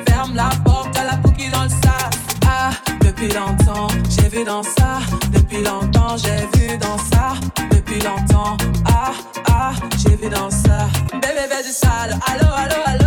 ferme 0.07 0.35
la 0.35 0.51
porte 0.65 0.97
à 0.99 1.05
la 1.05 1.17
bouki 1.17 1.49
dans 1.49 1.63
le 1.63 1.71
side. 1.71 2.21
Ah, 2.47 2.71
depuis 3.01 3.29
longtemps 3.29 3.89
j'ai 4.11 4.29
vu 4.29 4.45
dans 4.45 4.63
ça, 4.63 5.01
depuis 5.33 5.63
longtemps 5.63 6.17
j'ai 6.19 6.59
vu 6.59 6.77
dans 6.77 6.99
ça, 6.99 7.35
depuis 7.71 8.01
longtemps. 8.01 8.57
Ah 8.87 9.13
ah, 9.49 9.73
j'ai 9.97 10.17
vu 10.17 10.29
dans 10.29 10.51
ça. 10.51 10.89
Bébé, 11.13 11.49
bébé 11.49 11.63
du 11.65 11.73
sale, 11.73 12.19
allô 12.27 12.53
allô 12.55 12.83
allô 12.85 13.07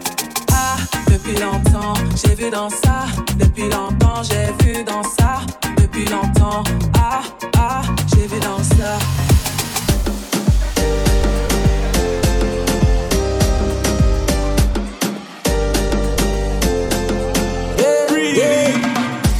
depuis 1.31 1.43
longtemps. 1.43 1.93
J'ai 2.15 2.35
vu 2.35 2.49
dans 2.49 2.69
ça 2.69 3.05
depuis 3.37 3.63
longtemps. 3.69 4.21
J'ai 4.23 4.65
vu 4.65 4.83
dans 4.83 5.03
ça 5.03 5.39
depuis 5.81 6.05
longtemps. 6.05 6.63
Ah 6.97 7.21
ah, 7.57 7.81
j'ai 8.07 8.27
vu 8.27 8.39
dans 8.39 8.63
ça. 8.63 8.97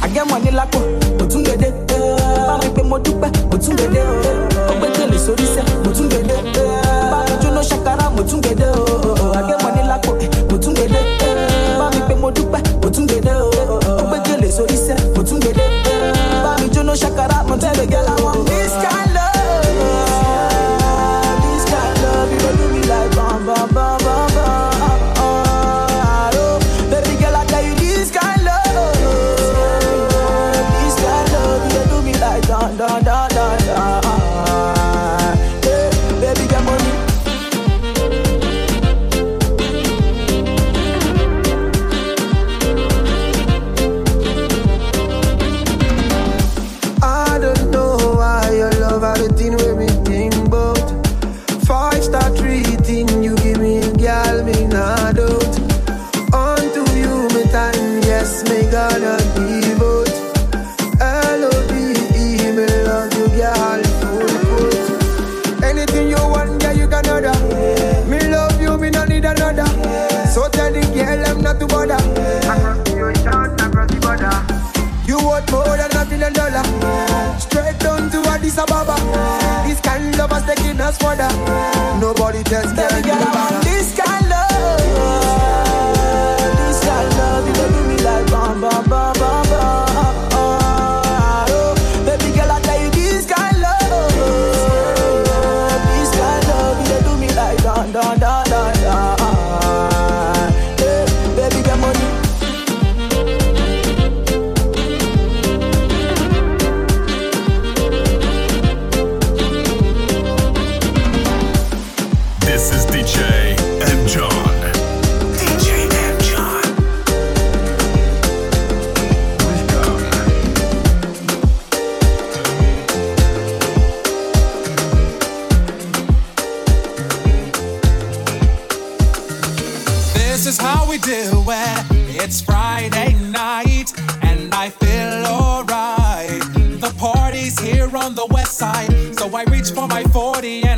àgẹ́mọ̀ 0.04 0.38
ní 0.44 0.50
lápò 0.58 0.78
kò 1.18 1.24
tún 1.30 1.42
dédé. 1.46 1.68
bá 1.88 2.54
wọn 2.60 2.70
pé 2.76 2.82
mo 2.90 2.98
dúpẹ́ 3.04 3.30
kò 3.50 3.56
tún 3.62 3.74
dédé. 3.78 4.00
ọgbẹ́ 4.72 4.90
tẹ̀lé 4.96 5.16
sórí 5.24 5.46
sẹ́ 5.54 5.64
kò 5.84 5.90
tún. 5.96 6.12
Nobody 82.52 82.76
tells 82.76 83.06
girl 83.06 83.21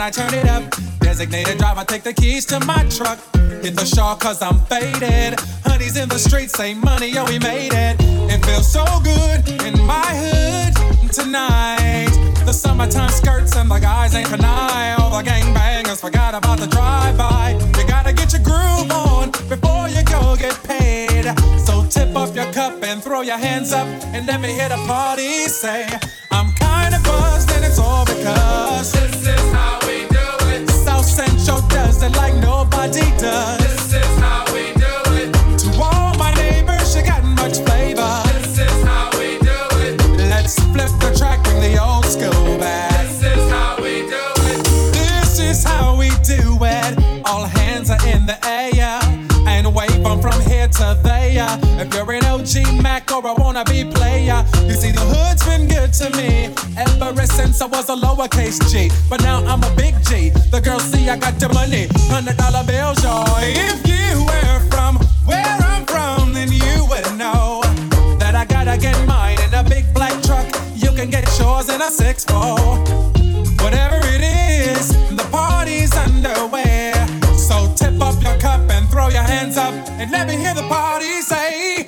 I 0.04 0.10
turn 0.10 0.34
it 0.34 0.46
up. 0.46 0.62
Designated 1.00 1.56
driver, 1.56 1.82
take 1.82 2.02
the 2.02 2.12
keys 2.12 2.44
to 2.46 2.60
my 2.66 2.84
truck. 2.90 3.18
Hit 3.62 3.74
the 3.74 3.86
shawl 3.86 4.16
cause 4.16 4.42
I'm 4.42 4.60
faded. 4.66 5.40
Honey's 5.64 5.96
in 5.96 6.10
the 6.10 6.18
streets, 6.18 6.52
say 6.52 6.74
money, 6.74 7.06
yo, 7.06 7.24
we 7.24 7.38
made 7.38 7.72
it. 7.72 7.96
It 8.30 8.44
feels 8.44 8.70
so 8.70 8.84
good 9.02 9.48
in 9.62 9.80
my 9.86 10.04
hood 10.04 10.93
tonight. 11.14 12.10
The 12.44 12.52
summertime 12.52 13.10
skirts 13.10 13.56
and 13.56 13.70
the 13.70 13.78
guys 13.78 14.14
ain't 14.16 14.26
penile. 14.28 14.98
All 14.98 15.10
the 15.10 15.22
gangbangers 15.22 16.00
forgot 16.00 16.34
about 16.34 16.58
the 16.58 16.66
drive-by. 16.66 17.56
You 17.78 17.86
gotta 17.86 18.12
get 18.12 18.32
your 18.32 18.42
groove 18.42 18.90
on 18.90 19.30
before 19.48 19.88
you 19.88 20.02
go 20.04 20.34
get 20.36 20.58
paid. 20.64 21.24
So 21.64 21.86
tip 21.88 22.16
up 22.16 22.34
your 22.34 22.50
cup 22.52 22.82
and 22.82 23.02
throw 23.02 23.20
your 23.20 23.38
hands 23.38 23.72
up 23.72 23.86
and 24.12 24.26
let 24.26 24.40
me 24.40 24.48
hear 24.48 24.68
the 24.68 24.82
party 24.88 25.46
say, 25.46 25.86
I'm 26.32 26.52
kinda 26.54 27.00
buzzed 27.04 27.50
and 27.52 27.64
it's 27.64 27.78
all 27.78 28.04
because 28.06 28.92
this 28.92 29.26
is 29.26 29.52
how 29.52 29.78
we 29.86 30.06
do 30.08 30.26
it. 30.52 30.68
South 30.70 31.06
Central 31.06 31.60
does 31.68 32.02
it 32.02 32.12
like 32.16 32.34
nobody 32.34 33.06
does. 33.18 33.83
To. 50.78 50.94
If 51.78 51.94
you're 51.94 52.12
an 52.12 52.24
OG 52.24 52.82
Mac 52.82 53.10
or 53.12 53.20
a 53.20 53.34
wannabe 53.34 53.92
player, 53.94 54.44
you 54.66 54.74
see 54.74 54.90
the 54.90 55.00
hood's 55.00 55.44
been 55.44 55.68
good 55.68 55.92
to 55.94 56.10
me 56.16 56.48
ever 56.76 57.26
since 57.26 57.60
I 57.60 57.66
was 57.66 57.88
a 57.88 57.96
lowercase 57.96 58.58
G. 58.70 58.90
But 59.08 59.22
now 59.22 59.44
I'm 59.46 59.62
a 59.62 59.74
big 59.76 59.94
G. 60.04 60.30
The 60.50 60.60
girls 60.60 60.84
see 60.84 61.08
I 61.08 61.16
got 61.16 61.38
the 61.38 61.48
money, 61.50 61.86
hundred 62.10 62.36
dollar 62.36 62.64
bills, 62.64 63.02
y'all. 63.02 63.26
If 63.40 63.86
you 63.86 64.24
were 64.24 64.60
from 64.70 64.96
where 65.26 65.56
I'm 65.60 65.84
from, 65.86 66.32
then 66.32 66.50
you 66.50 66.86
would 66.88 67.18
know 67.18 67.62
that 68.18 68.34
I 68.34 68.44
gotta 68.44 68.78
get 68.78 68.96
mine 69.06 69.38
in 69.46 69.54
a 69.54 69.62
big 69.62 69.92
black 69.94 70.22
truck. 70.22 70.46
You 70.74 70.90
can 70.92 71.10
get 71.10 71.26
yours 71.38 71.68
in 71.68 71.80
a 71.82 71.90
six 71.90 72.24
four. 72.24 72.58
Whatever 73.62 73.98
it 74.14 74.22
is, 74.22 74.92
hands 79.34 79.56
up 79.56 79.74
and 79.98 80.10
let 80.12 80.28
me 80.28 80.36
hear 80.36 80.54
the 80.54 80.66
party 80.68 81.20
say, 81.20 81.84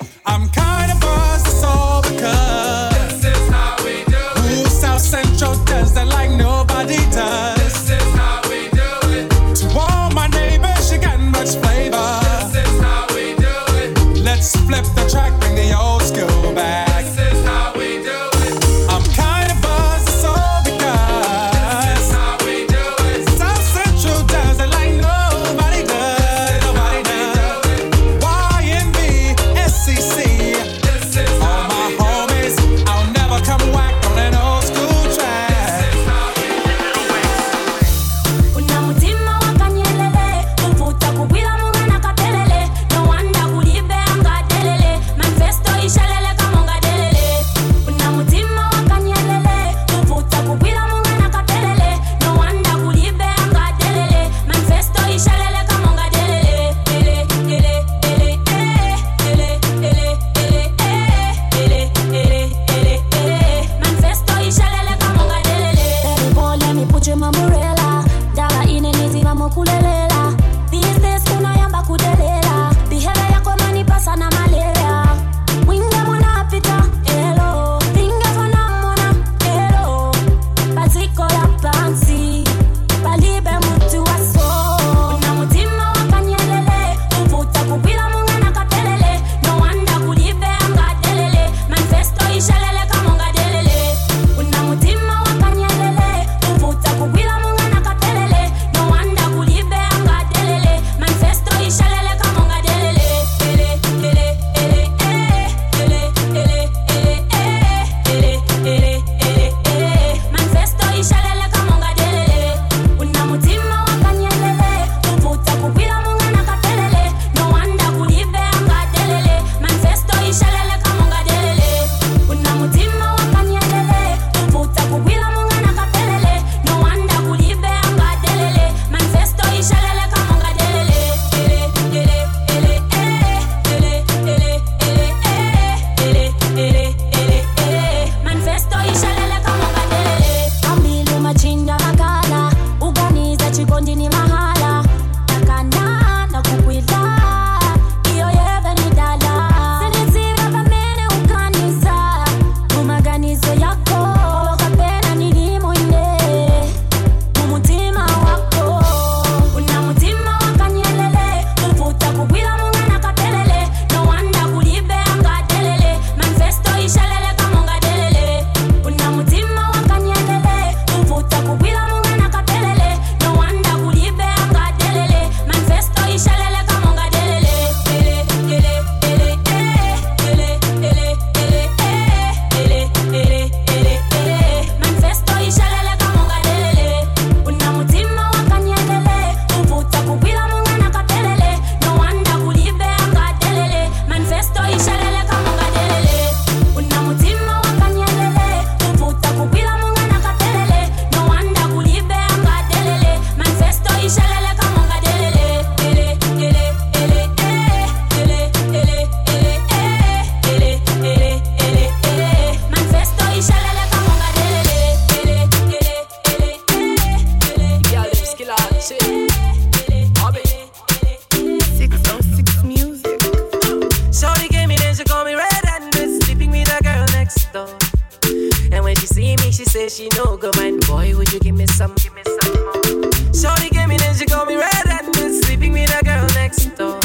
she 229.97 230.09
no 230.15 230.37
good 230.37 230.55
man. 230.57 230.79
Boy, 230.81 231.17
would 231.17 231.33
you 231.33 231.41
give 231.41 231.55
me 231.57 231.67
some? 231.67 231.95
Give 231.95 232.13
me 232.15 232.23
some. 232.25 233.33
Shorty 233.33 233.71
came 233.71 233.91
in 233.91 234.03
and 234.03 234.17
she 234.17 234.27
called 234.27 234.47
me 234.47 234.57
red-handed, 234.57 235.43
sleeping 235.43 235.73
with 235.73 235.89
a 235.99 236.05
girl 236.05 236.27
next 236.35 236.67
door. 236.77 237.01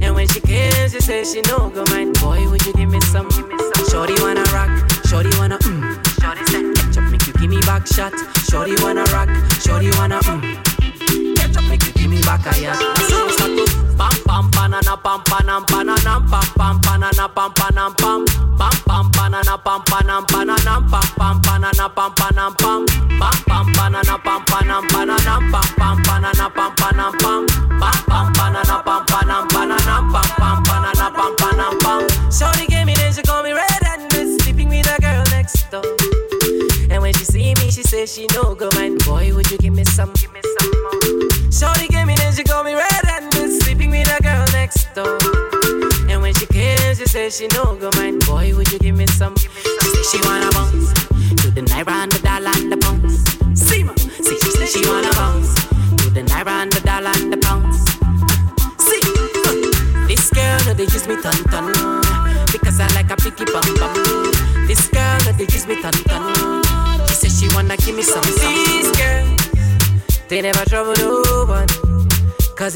And 0.00 0.14
when 0.14 0.26
she 0.28 0.40
came, 0.40 0.72
she 0.88 1.00
says 1.00 1.32
she 1.32 1.42
no 1.42 1.68
good 1.68 1.88
man. 1.90 2.14
Boy, 2.14 2.48
would 2.48 2.64
you 2.64 2.72
give 2.72 2.88
me 2.88 3.00
some? 3.12 3.28
Give 3.28 3.46
me 3.46 3.58
some. 3.58 3.88
Shorty 3.90 4.14
wanna 4.22 4.42
rock, 4.56 4.70
shorty 5.06 5.36
wanna 5.36 5.58
mm. 5.58 5.80
Shorty 6.22 6.44
said, 6.46 6.74
ketchup 6.76 7.10
make 7.10 7.26
you 7.26 7.32
give 7.34 7.50
me 7.50 7.60
back 7.60 7.86
shot. 7.86 8.14
Shorty 8.48 8.74
wanna 8.82 9.04
rock, 9.12 9.28
shorty 9.60 9.90
wanna 9.98 10.20
mm. 10.20 11.36
Ketchup 11.36 11.64
make 11.68 11.84
you 11.84 11.92
give 11.92 12.10
me 12.10 12.22
back 12.22 12.40
a 12.46 12.58
yacht. 12.58 12.80
Start 13.36 13.52
to 13.52 13.66
pam 13.98 14.14
pam 14.24 14.50
banana 14.50 14.96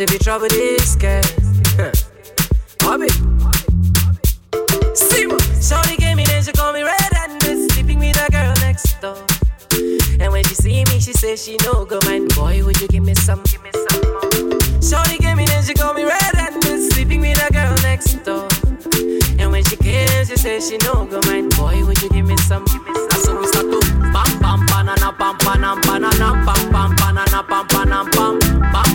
if 0.02 0.12
you 0.12 0.18
trouble 0.18 0.48
this 0.48 0.96
girl, 0.96 1.22
Hobby. 2.80 3.08
See 4.94 5.26
what? 5.28 5.42
Shorty 5.62 5.96
came 5.96 6.18
in 6.18 6.28
and 6.30 6.44
she 6.44 6.50
called 6.52 6.74
me 6.74 6.82
red-handed, 6.82 7.70
sleeping 7.70 8.00
with 8.00 8.18
a 8.18 8.30
girl 8.32 8.52
next 8.62 9.00
door. 9.00 9.16
And 10.18 10.32
when 10.32 10.42
she 10.44 10.54
see 10.54 10.84
me, 10.86 10.98
she 10.98 11.12
says 11.12 11.44
she 11.44 11.56
no 11.64 11.84
go 11.84 12.00
mind. 12.04 12.34
Boy, 12.34 12.64
would 12.64 12.80
you 12.80 12.88
give 12.88 13.04
me 13.04 13.14
some? 13.14 13.42
Give 13.44 13.62
me 13.62 13.70
some. 13.72 14.82
Shorty 14.82 15.18
came 15.18 15.38
in 15.38 15.48
and 15.50 15.64
she 15.64 15.74
called 15.74 15.96
me 15.96 16.04
red-handed, 16.04 16.92
sleeping 16.92 17.20
with 17.20 17.38
a 17.38 17.52
girl 17.52 17.74
next 17.82 18.14
door. 18.24 18.48
And 19.38 19.52
when 19.52 19.62
she 19.64 19.76
came, 19.76 20.24
she 20.24 20.36
said 20.36 20.62
she 20.62 20.78
no 20.78 21.06
go 21.06 21.20
mind. 21.30 21.54
Boy, 21.56 21.84
would 21.84 22.02
you 22.02 22.08
give 22.08 22.26
me 22.26 22.36
some? 22.38 22.64
Give 22.64 22.82
me 22.82 22.94
some. 22.94 23.20
So 23.22 23.38
we 23.38 23.46
start 23.46 23.70
to 23.70 23.80
pam 24.10 24.40
pam 24.40 24.66
banana 24.66 25.12
pam 25.12 25.38
panam 25.38 25.80
banana 25.82 26.32
pam 26.44 26.72
pam 26.72 26.96
banana 26.96 27.42
pam 27.44 27.68
panam 27.68 28.10
pam 28.12 28.40
pam 28.40 28.72
pam 28.72 28.91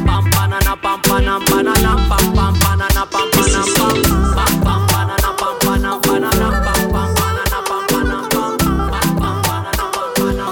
banana 0.57 0.75
pam 0.81 1.01
panam 1.01 1.41
banana 1.45 1.93
pam 2.09 2.33
pam 2.33 2.53
banana 2.61 3.05
pam 3.11 3.29
panam 3.31 3.67
pam 3.77 3.95
pam 4.35 4.53
pam 4.65 4.81
banana 4.91 5.29
pam 5.37 5.55
panam 5.61 6.01
banana 6.01 6.49
pam 6.65 6.81
pam 6.93 7.09
banana 7.17 7.59
pam 7.69 7.83
panam 7.91 8.23
pam 8.33 8.57
pam 8.91 9.07
pam 9.21 9.35
banana 9.45 9.85
pam 9.93 10.09
banana 10.17 10.47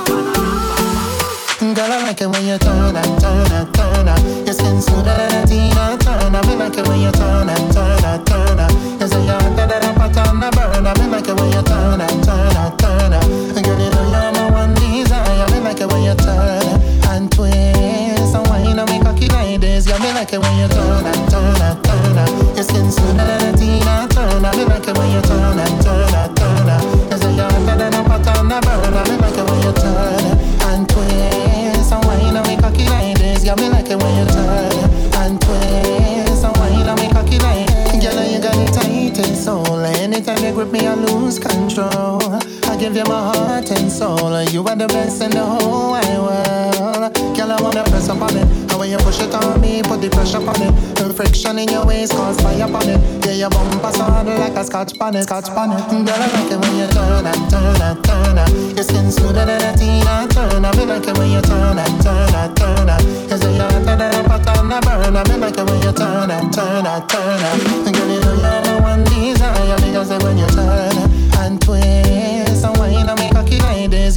Girl, 1.73 1.91
I 1.91 2.03
like 2.03 2.21
it 2.21 2.27
when 2.29 2.45
you 2.45 2.57
turn 2.59 2.84
give 42.95 43.07
you 43.07 43.13
my 43.13 43.35
heart 43.35 43.71
and 43.71 43.91
soul. 43.91 44.41
You 44.43 44.63
are 44.63 44.75
the 44.75 44.87
best 44.87 45.21
in 45.21 45.31
the 45.31 45.43
whole 45.43 45.91
wide 45.91 46.17
world. 46.17 47.13
Girl, 47.35 47.51
I 47.51 47.61
wanna 47.61 47.83
press 47.83 48.07
up 48.07 48.21
on 48.21 48.35
it. 48.37 48.47
And 48.71 48.79
when 48.79 48.89
you 48.89 48.97
push 48.97 49.19
it 49.19 49.33
on 49.33 49.59
me, 49.59 49.83
put 49.83 50.01
the 50.01 50.09
pressure 50.09 50.39
on 50.39 50.61
it. 50.61 50.71
The 50.95 51.11
friction 51.13 51.59
in 51.59 51.67
your 51.67 51.85
waist 51.85 52.13
cause 52.13 52.39
fire 52.39 52.63
on 52.63 52.87
it. 52.87 52.99
Yeah, 53.25 53.33
your 53.33 53.49
bumper 53.49 53.91
sound 53.91 54.29
like 54.29 54.55
a 54.55 54.63
scotch 54.63 54.97
bonnet, 54.97 55.23
scotch 55.23 55.47
bonnet. 55.53 55.83
Mm, 55.91 56.05
girl, 56.07 56.15
I 56.15 56.27
like 56.39 56.51
it 56.51 56.59
when 56.59 56.75
you 56.79 56.87
turn 56.87 57.25
and 57.27 57.43
turn 57.51 57.81
and 57.83 57.99
turn. 58.03 58.37
Your 58.75 58.85
skin 58.87 59.11
smoother 59.11 59.45
than 59.45 59.59
a 59.59 59.71
Tina 59.75 60.27
Turner. 60.31 60.71
Me 60.79 60.85
like 60.85 61.07
it 61.07 61.17
when 61.17 61.31
you 61.31 61.41
turn 61.41 61.77
and 61.77 61.95
turn 61.99 62.35
and 62.35 62.55
turn 62.55 62.87
say 63.35 63.55
you're 63.55 63.71
hotter 63.75 63.95
than 63.99 64.13
a 64.15 64.23
pot 64.23 64.47
on 64.55 64.69
the 64.71 64.79
burner. 64.79 65.23
Me 65.27 65.35
like 65.35 65.57
it 65.57 65.67
when 65.67 65.81
you 65.83 65.91
turn 65.91 66.31
and 66.31 66.47
turn 66.53 66.85
and 66.87 67.03
turn. 67.11 67.43
Girl, 67.91 68.07
you 68.07 68.19
know 68.23 68.39
you're 68.39 68.63
my 68.63 68.79
one 68.79 69.03
desire 69.03 69.75
because 69.83 70.15
when 70.23 70.37
you 70.37 70.47
turn 70.47 70.95
and 71.43 71.59
twist 71.59 72.04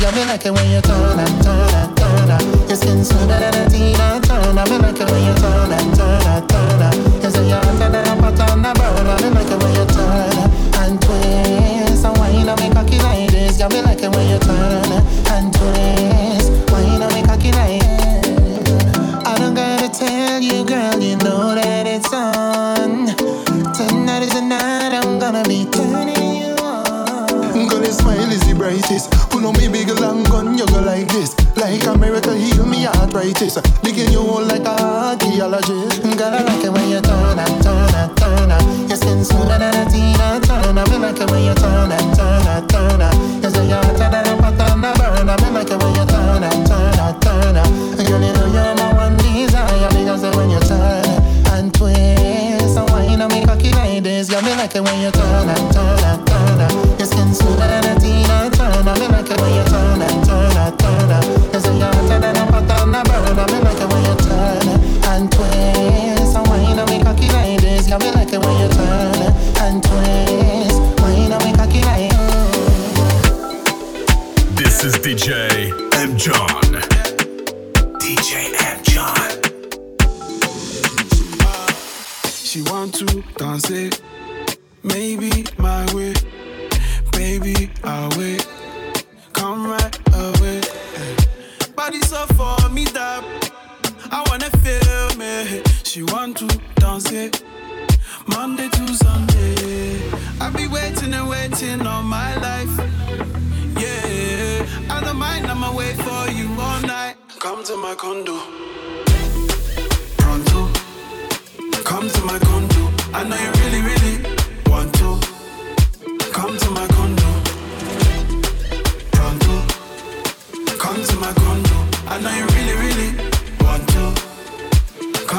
like 0.09 0.17
me 0.17 0.25
like 0.25 0.47
it 0.47 0.53
when 0.53 0.71
you 0.71 0.81
turn 0.81 1.19
and 1.19 1.43
turn 1.43 1.75
and 1.75 1.97
turn 1.97 2.31
up. 2.31 2.43
Your 2.69 2.77
skin 2.77 3.05
smoother 3.05 3.39
than 3.39 3.55
a 3.55 3.69
Tina 3.69 4.21
Turner. 4.25 4.65
Me 4.65 4.79
like 4.79 5.01
it 5.01 5.11
when 5.11 5.23
you 5.25 5.35
turn 5.37 5.73
and 5.73 5.95
turn 5.97 6.23
and 6.33 6.49
turn 6.49 6.83
up. 6.83 6.95
You 7.23 7.31
say 7.31 7.49
you're 7.49 7.61
hotter 7.61 7.91
than 7.93 8.07
a 8.09 8.17
pot 8.17 8.41
on 8.49 8.63
the 8.63 8.73
burner. 8.73 9.17
Me 9.21 9.29
like 9.37 9.53
it 9.53 9.63
when 9.63 9.75
you 9.77 9.87
turn 9.93 10.49
and 10.81 11.01
twist 11.03 12.05
and 12.05 12.17
wine 12.17 12.49
and 12.49 12.61
make 12.61 12.73
cocky 12.73 12.99
like 12.99 13.31
this. 13.31 13.59
Yeah, 13.59 13.69
me 13.69 13.83
like 13.83 14.03
it 14.03 14.11
when 14.15 14.29
you 14.29 14.38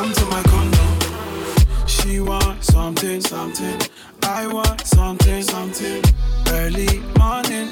Come 0.10 0.26
to 0.26 0.26
my 0.32 0.42
condo. 0.42 1.86
She 1.86 2.20
want 2.20 2.64
something, 2.64 3.22
something. 3.22 3.80
I 4.24 4.48
want 4.48 4.82
something, 4.82 5.44
something. 5.44 6.04
Early 6.48 7.00
morning, 7.20 7.70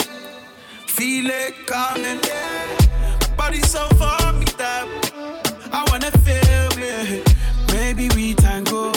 feel 0.85 1.31
it 1.31 1.55
coming. 1.65 2.19
Body 3.35 3.61
so 3.61 3.81
me 4.37 4.45
that 4.61 4.85
I 5.73 5.83
wanna 5.89 6.11
feel 6.11 6.69
it. 6.77 7.35
Maybe 7.73 8.07
we 8.15 8.35
tango. 8.35 8.91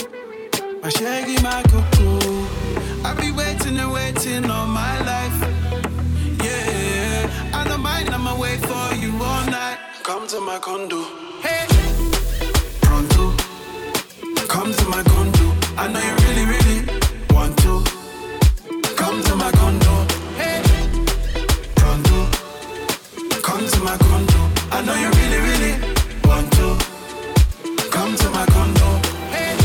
My 0.82 0.91
shaggy, 0.91 1.41
my 1.43 1.62
cuckoo. 1.62 2.45
I 3.07 3.14
be 3.18 3.32
waiting 3.32 3.78
and 3.78 3.91
waiting 3.91 4.51
all 4.51 4.66
my 4.66 5.01
life. 5.01 5.41
Yeah, 6.45 7.55
I 7.55 7.64
don't 7.66 7.80
mind, 7.80 8.11
I'ma 8.11 8.38
wait 8.38 8.61
for 8.61 8.95
you 8.97 9.12
all 9.12 9.47
night. 9.47 9.78
Come 10.03 10.26
to 10.28 10.41
my 10.41 10.59
condo. 10.59 11.30
Come 14.61 14.75
to 14.75 14.89
my 14.91 15.03
condo. 15.05 15.55
I 15.79 15.89
know 15.89 16.01
you 16.01 16.15
really, 16.23 16.45
really 16.53 16.79
want 17.31 17.57
to. 17.63 17.83
Come 18.95 19.23
to 19.23 19.35
my 19.35 19.51
condo. 19.53 20.07
Hey, 20.37 20.61
pronto. 21.77 22.29
Come 23.41 23.67
to 23.67 23.81
my 23.81 23.97
condo. 23.97 24.51
I 24.71 24.83
know 24.85 24.95
you 25.03 25.09
really, 25.19 25.41
really 25.49 25.73
want 26.25 26.53
to. 26.59 26.77
Come 27.91 28.15
to 28.17 28.31
my 28.37 28.45
condo. 28.53 29.01
Hey. 29.33 29.57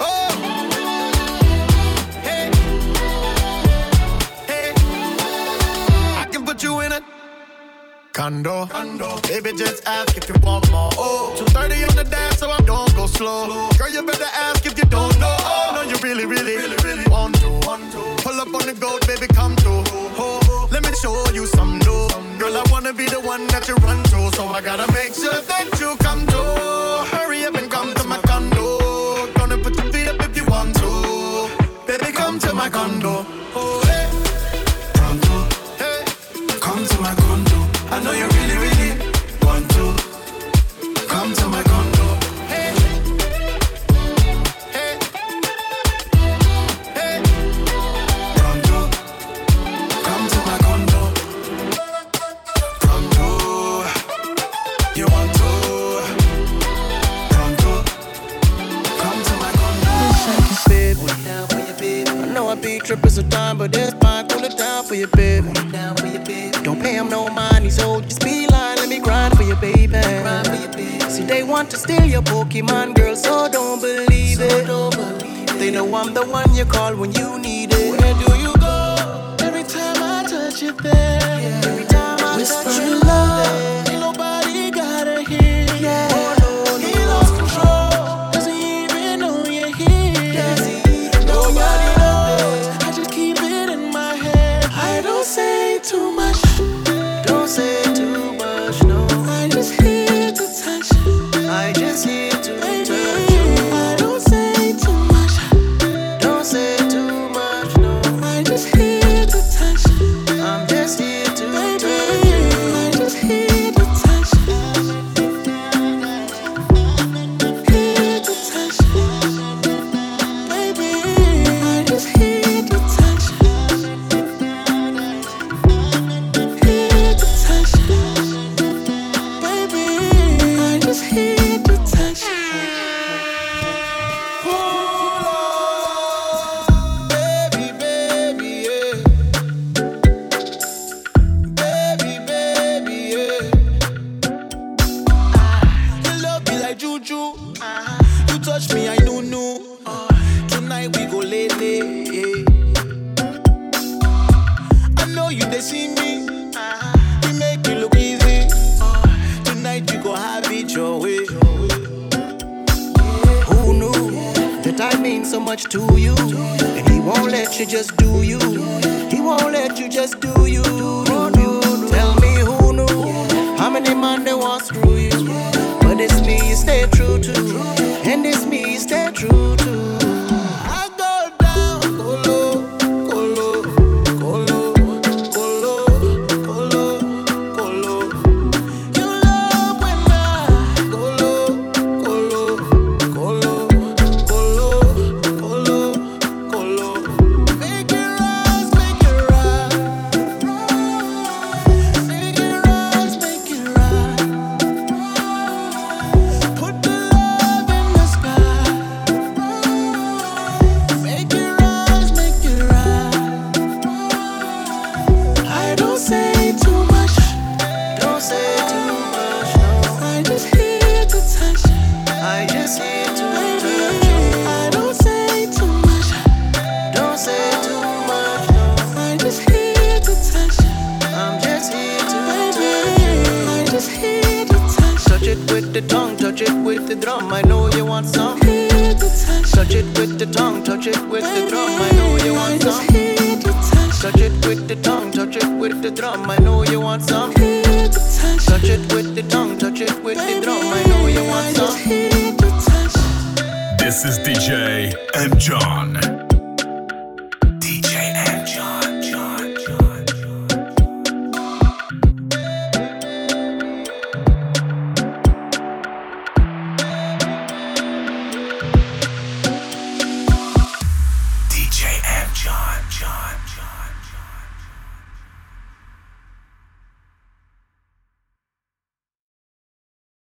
Oh. 0.00 0.30
Hey. 2.24 2.50
Hey. 4.48 4.72
I 6.18 6.26
can 6.32 6.44
put 6.44 6.60
you 6.60 6.80
in 6.80 6.90
a 6.90 7.00
Condo. 8.12 8.66
Baby, 9.28 9.52
just 9.56 9.86
ask 9.86 10.16
if 10.16 10.28
you 10.28 10.34
want 10.42 10.68
more. 10.72 10.90
Oh, 10.96 11.34
230 11.36 11.84
on 11.84 11.96
the 11.96 12.04
dash, 12.10 12.38
so 12.38 12.50
I 12.50 12.60
don't 12.62 12.85
slow. 13.06 13.68
Girl, 13.78 13.90
you 13.90 14.02
better 14.02 14.30
ask 14.32 14.64
if 14.66 14.76
you 14.78 14.84
don't 14.84 15.18
know. 15.18 15.36
Oh, 15.40 15.72
no, 15.74 15.82
you 15.82 15.96
really, 16.02 16.26
really, 16.26 16.56
really, 16.56 16.76
really 16.84 17.08
want 17.08 17.34
to. 17.36 17.48
Pull 18.22 18.40
up 18.40 18.48
on 18.54 18.66
the 18.66 18.76
goat, 18.78 19.06
baby, 19.06 19.26
come 19.28 19.56
through. 19.56 19.84
Oh, 20.18 20.68
let 20.72 20.82
me 20.82 20.92
show 20.94 21.14
you 21.32 21.46
some 21.46 21.78
new. 21.78 22.08
Girl, 22.38 22.56
I 22.56 22.64
wanna 22.70 22.92
be 22.92 23.06
the 23.06 23.20
one 23.20 23.46
that 23.48 23.68
you 23.68 23.74
run 23.76 24.02
to, 24.04 24.36
so 24.36 24.46
I 24.48 24.60
gotta 24.60 24.90
make 24.92 25.14
sure 25.14 25.40
that 25.50 25.68
you 25.80 25.96
come 25.98 26.26
through. 26.26 27.16
Hurry 27.16 27.44
up 27.44 27.54
and 27.54 27.70
come 27.70 27.94
to 27.94 28.04
my 28.06 28.18
condo. 28.18 29.32
Gonna 29.34 29.58
put 29.58 29.76
your 29.76 29.92
feet 29.92 30.08
up 30.08 30.20
if 30.20 30.36
you 30.36 30.44
want 30.46 30.74
to. 30.76 31.50
Baby, 31.86 32.12
come 32.12 32.38
to 32.40 32.54
my 32.54 32.68
condo. 32.68 33.35
Be 62.62 62.78
tripping 62.80 63.10
sometimes, 63.10 63.58
but 63.58 63.76
it's 63.76 63.94
fine. 63.94 64.28
Cool 64.28 64.44
it 64.44 64.56
down 64.56 64.84
for 64.84 64.94
your 64.94 65.08
baby. 65.08 65.52
Down 65.70 65.96
for 65.96 66.06
your 66.06 66.24
baby. 66.24 66.52
Don't 66.62 66.80
pay 66.80 66.94
him 66.94 67.08
no 67.08 67.28
money, 67.28 67.70
so 67.70 68.00
just 68.00 68.24
be 68.24 68.46
lying. 68.48 68.78
Let 68.78 68.88
me 68.88 68.98
grind 69.00 69.36
for 69.36 69.42
your 69.42 69.56
baby. 69.56 69.88
Grind 69.88 70.46
for 70.46 70.54
your 70.54 70.72
baby. 70.72 71.10
See, 71.10 71.24
they 71.24 71.42
want 71.42 71.70
to 71.70 71.76
steal 71.76 72.04
your 72.04 72.22
Pokemon, 72.22 72.94
girl, 72.94 73.16
so 73.16 73.48
don't 73.50 73.80
believe 73.80 74.40
it. 74.40 74.66
They 75.58 75.70
know 75.70 75.94
I'm 75.94 76.12
the 76.12 76.24
one 76.26 76.54
you 76.54 76.64
call 76.64 76.94
when 76.96 77.12
you 77.12 77.38
need 77.38 77.72
it. 77.72 77.98
Where 78.00 78.14
do 78.14 78.38
you 78.38 78.54
go? 78.58 79.36
Every 79.40 79.64
time 79.64 79.96
I 80.02 80.24
touch 80.28 80.62
you 80.62 80.72
there. 80.72 81.18
Every 81.64 81.84
time 81.86 82.18
I 82.20 82.44
touch 82.44 82.78
you, 82.78 83.05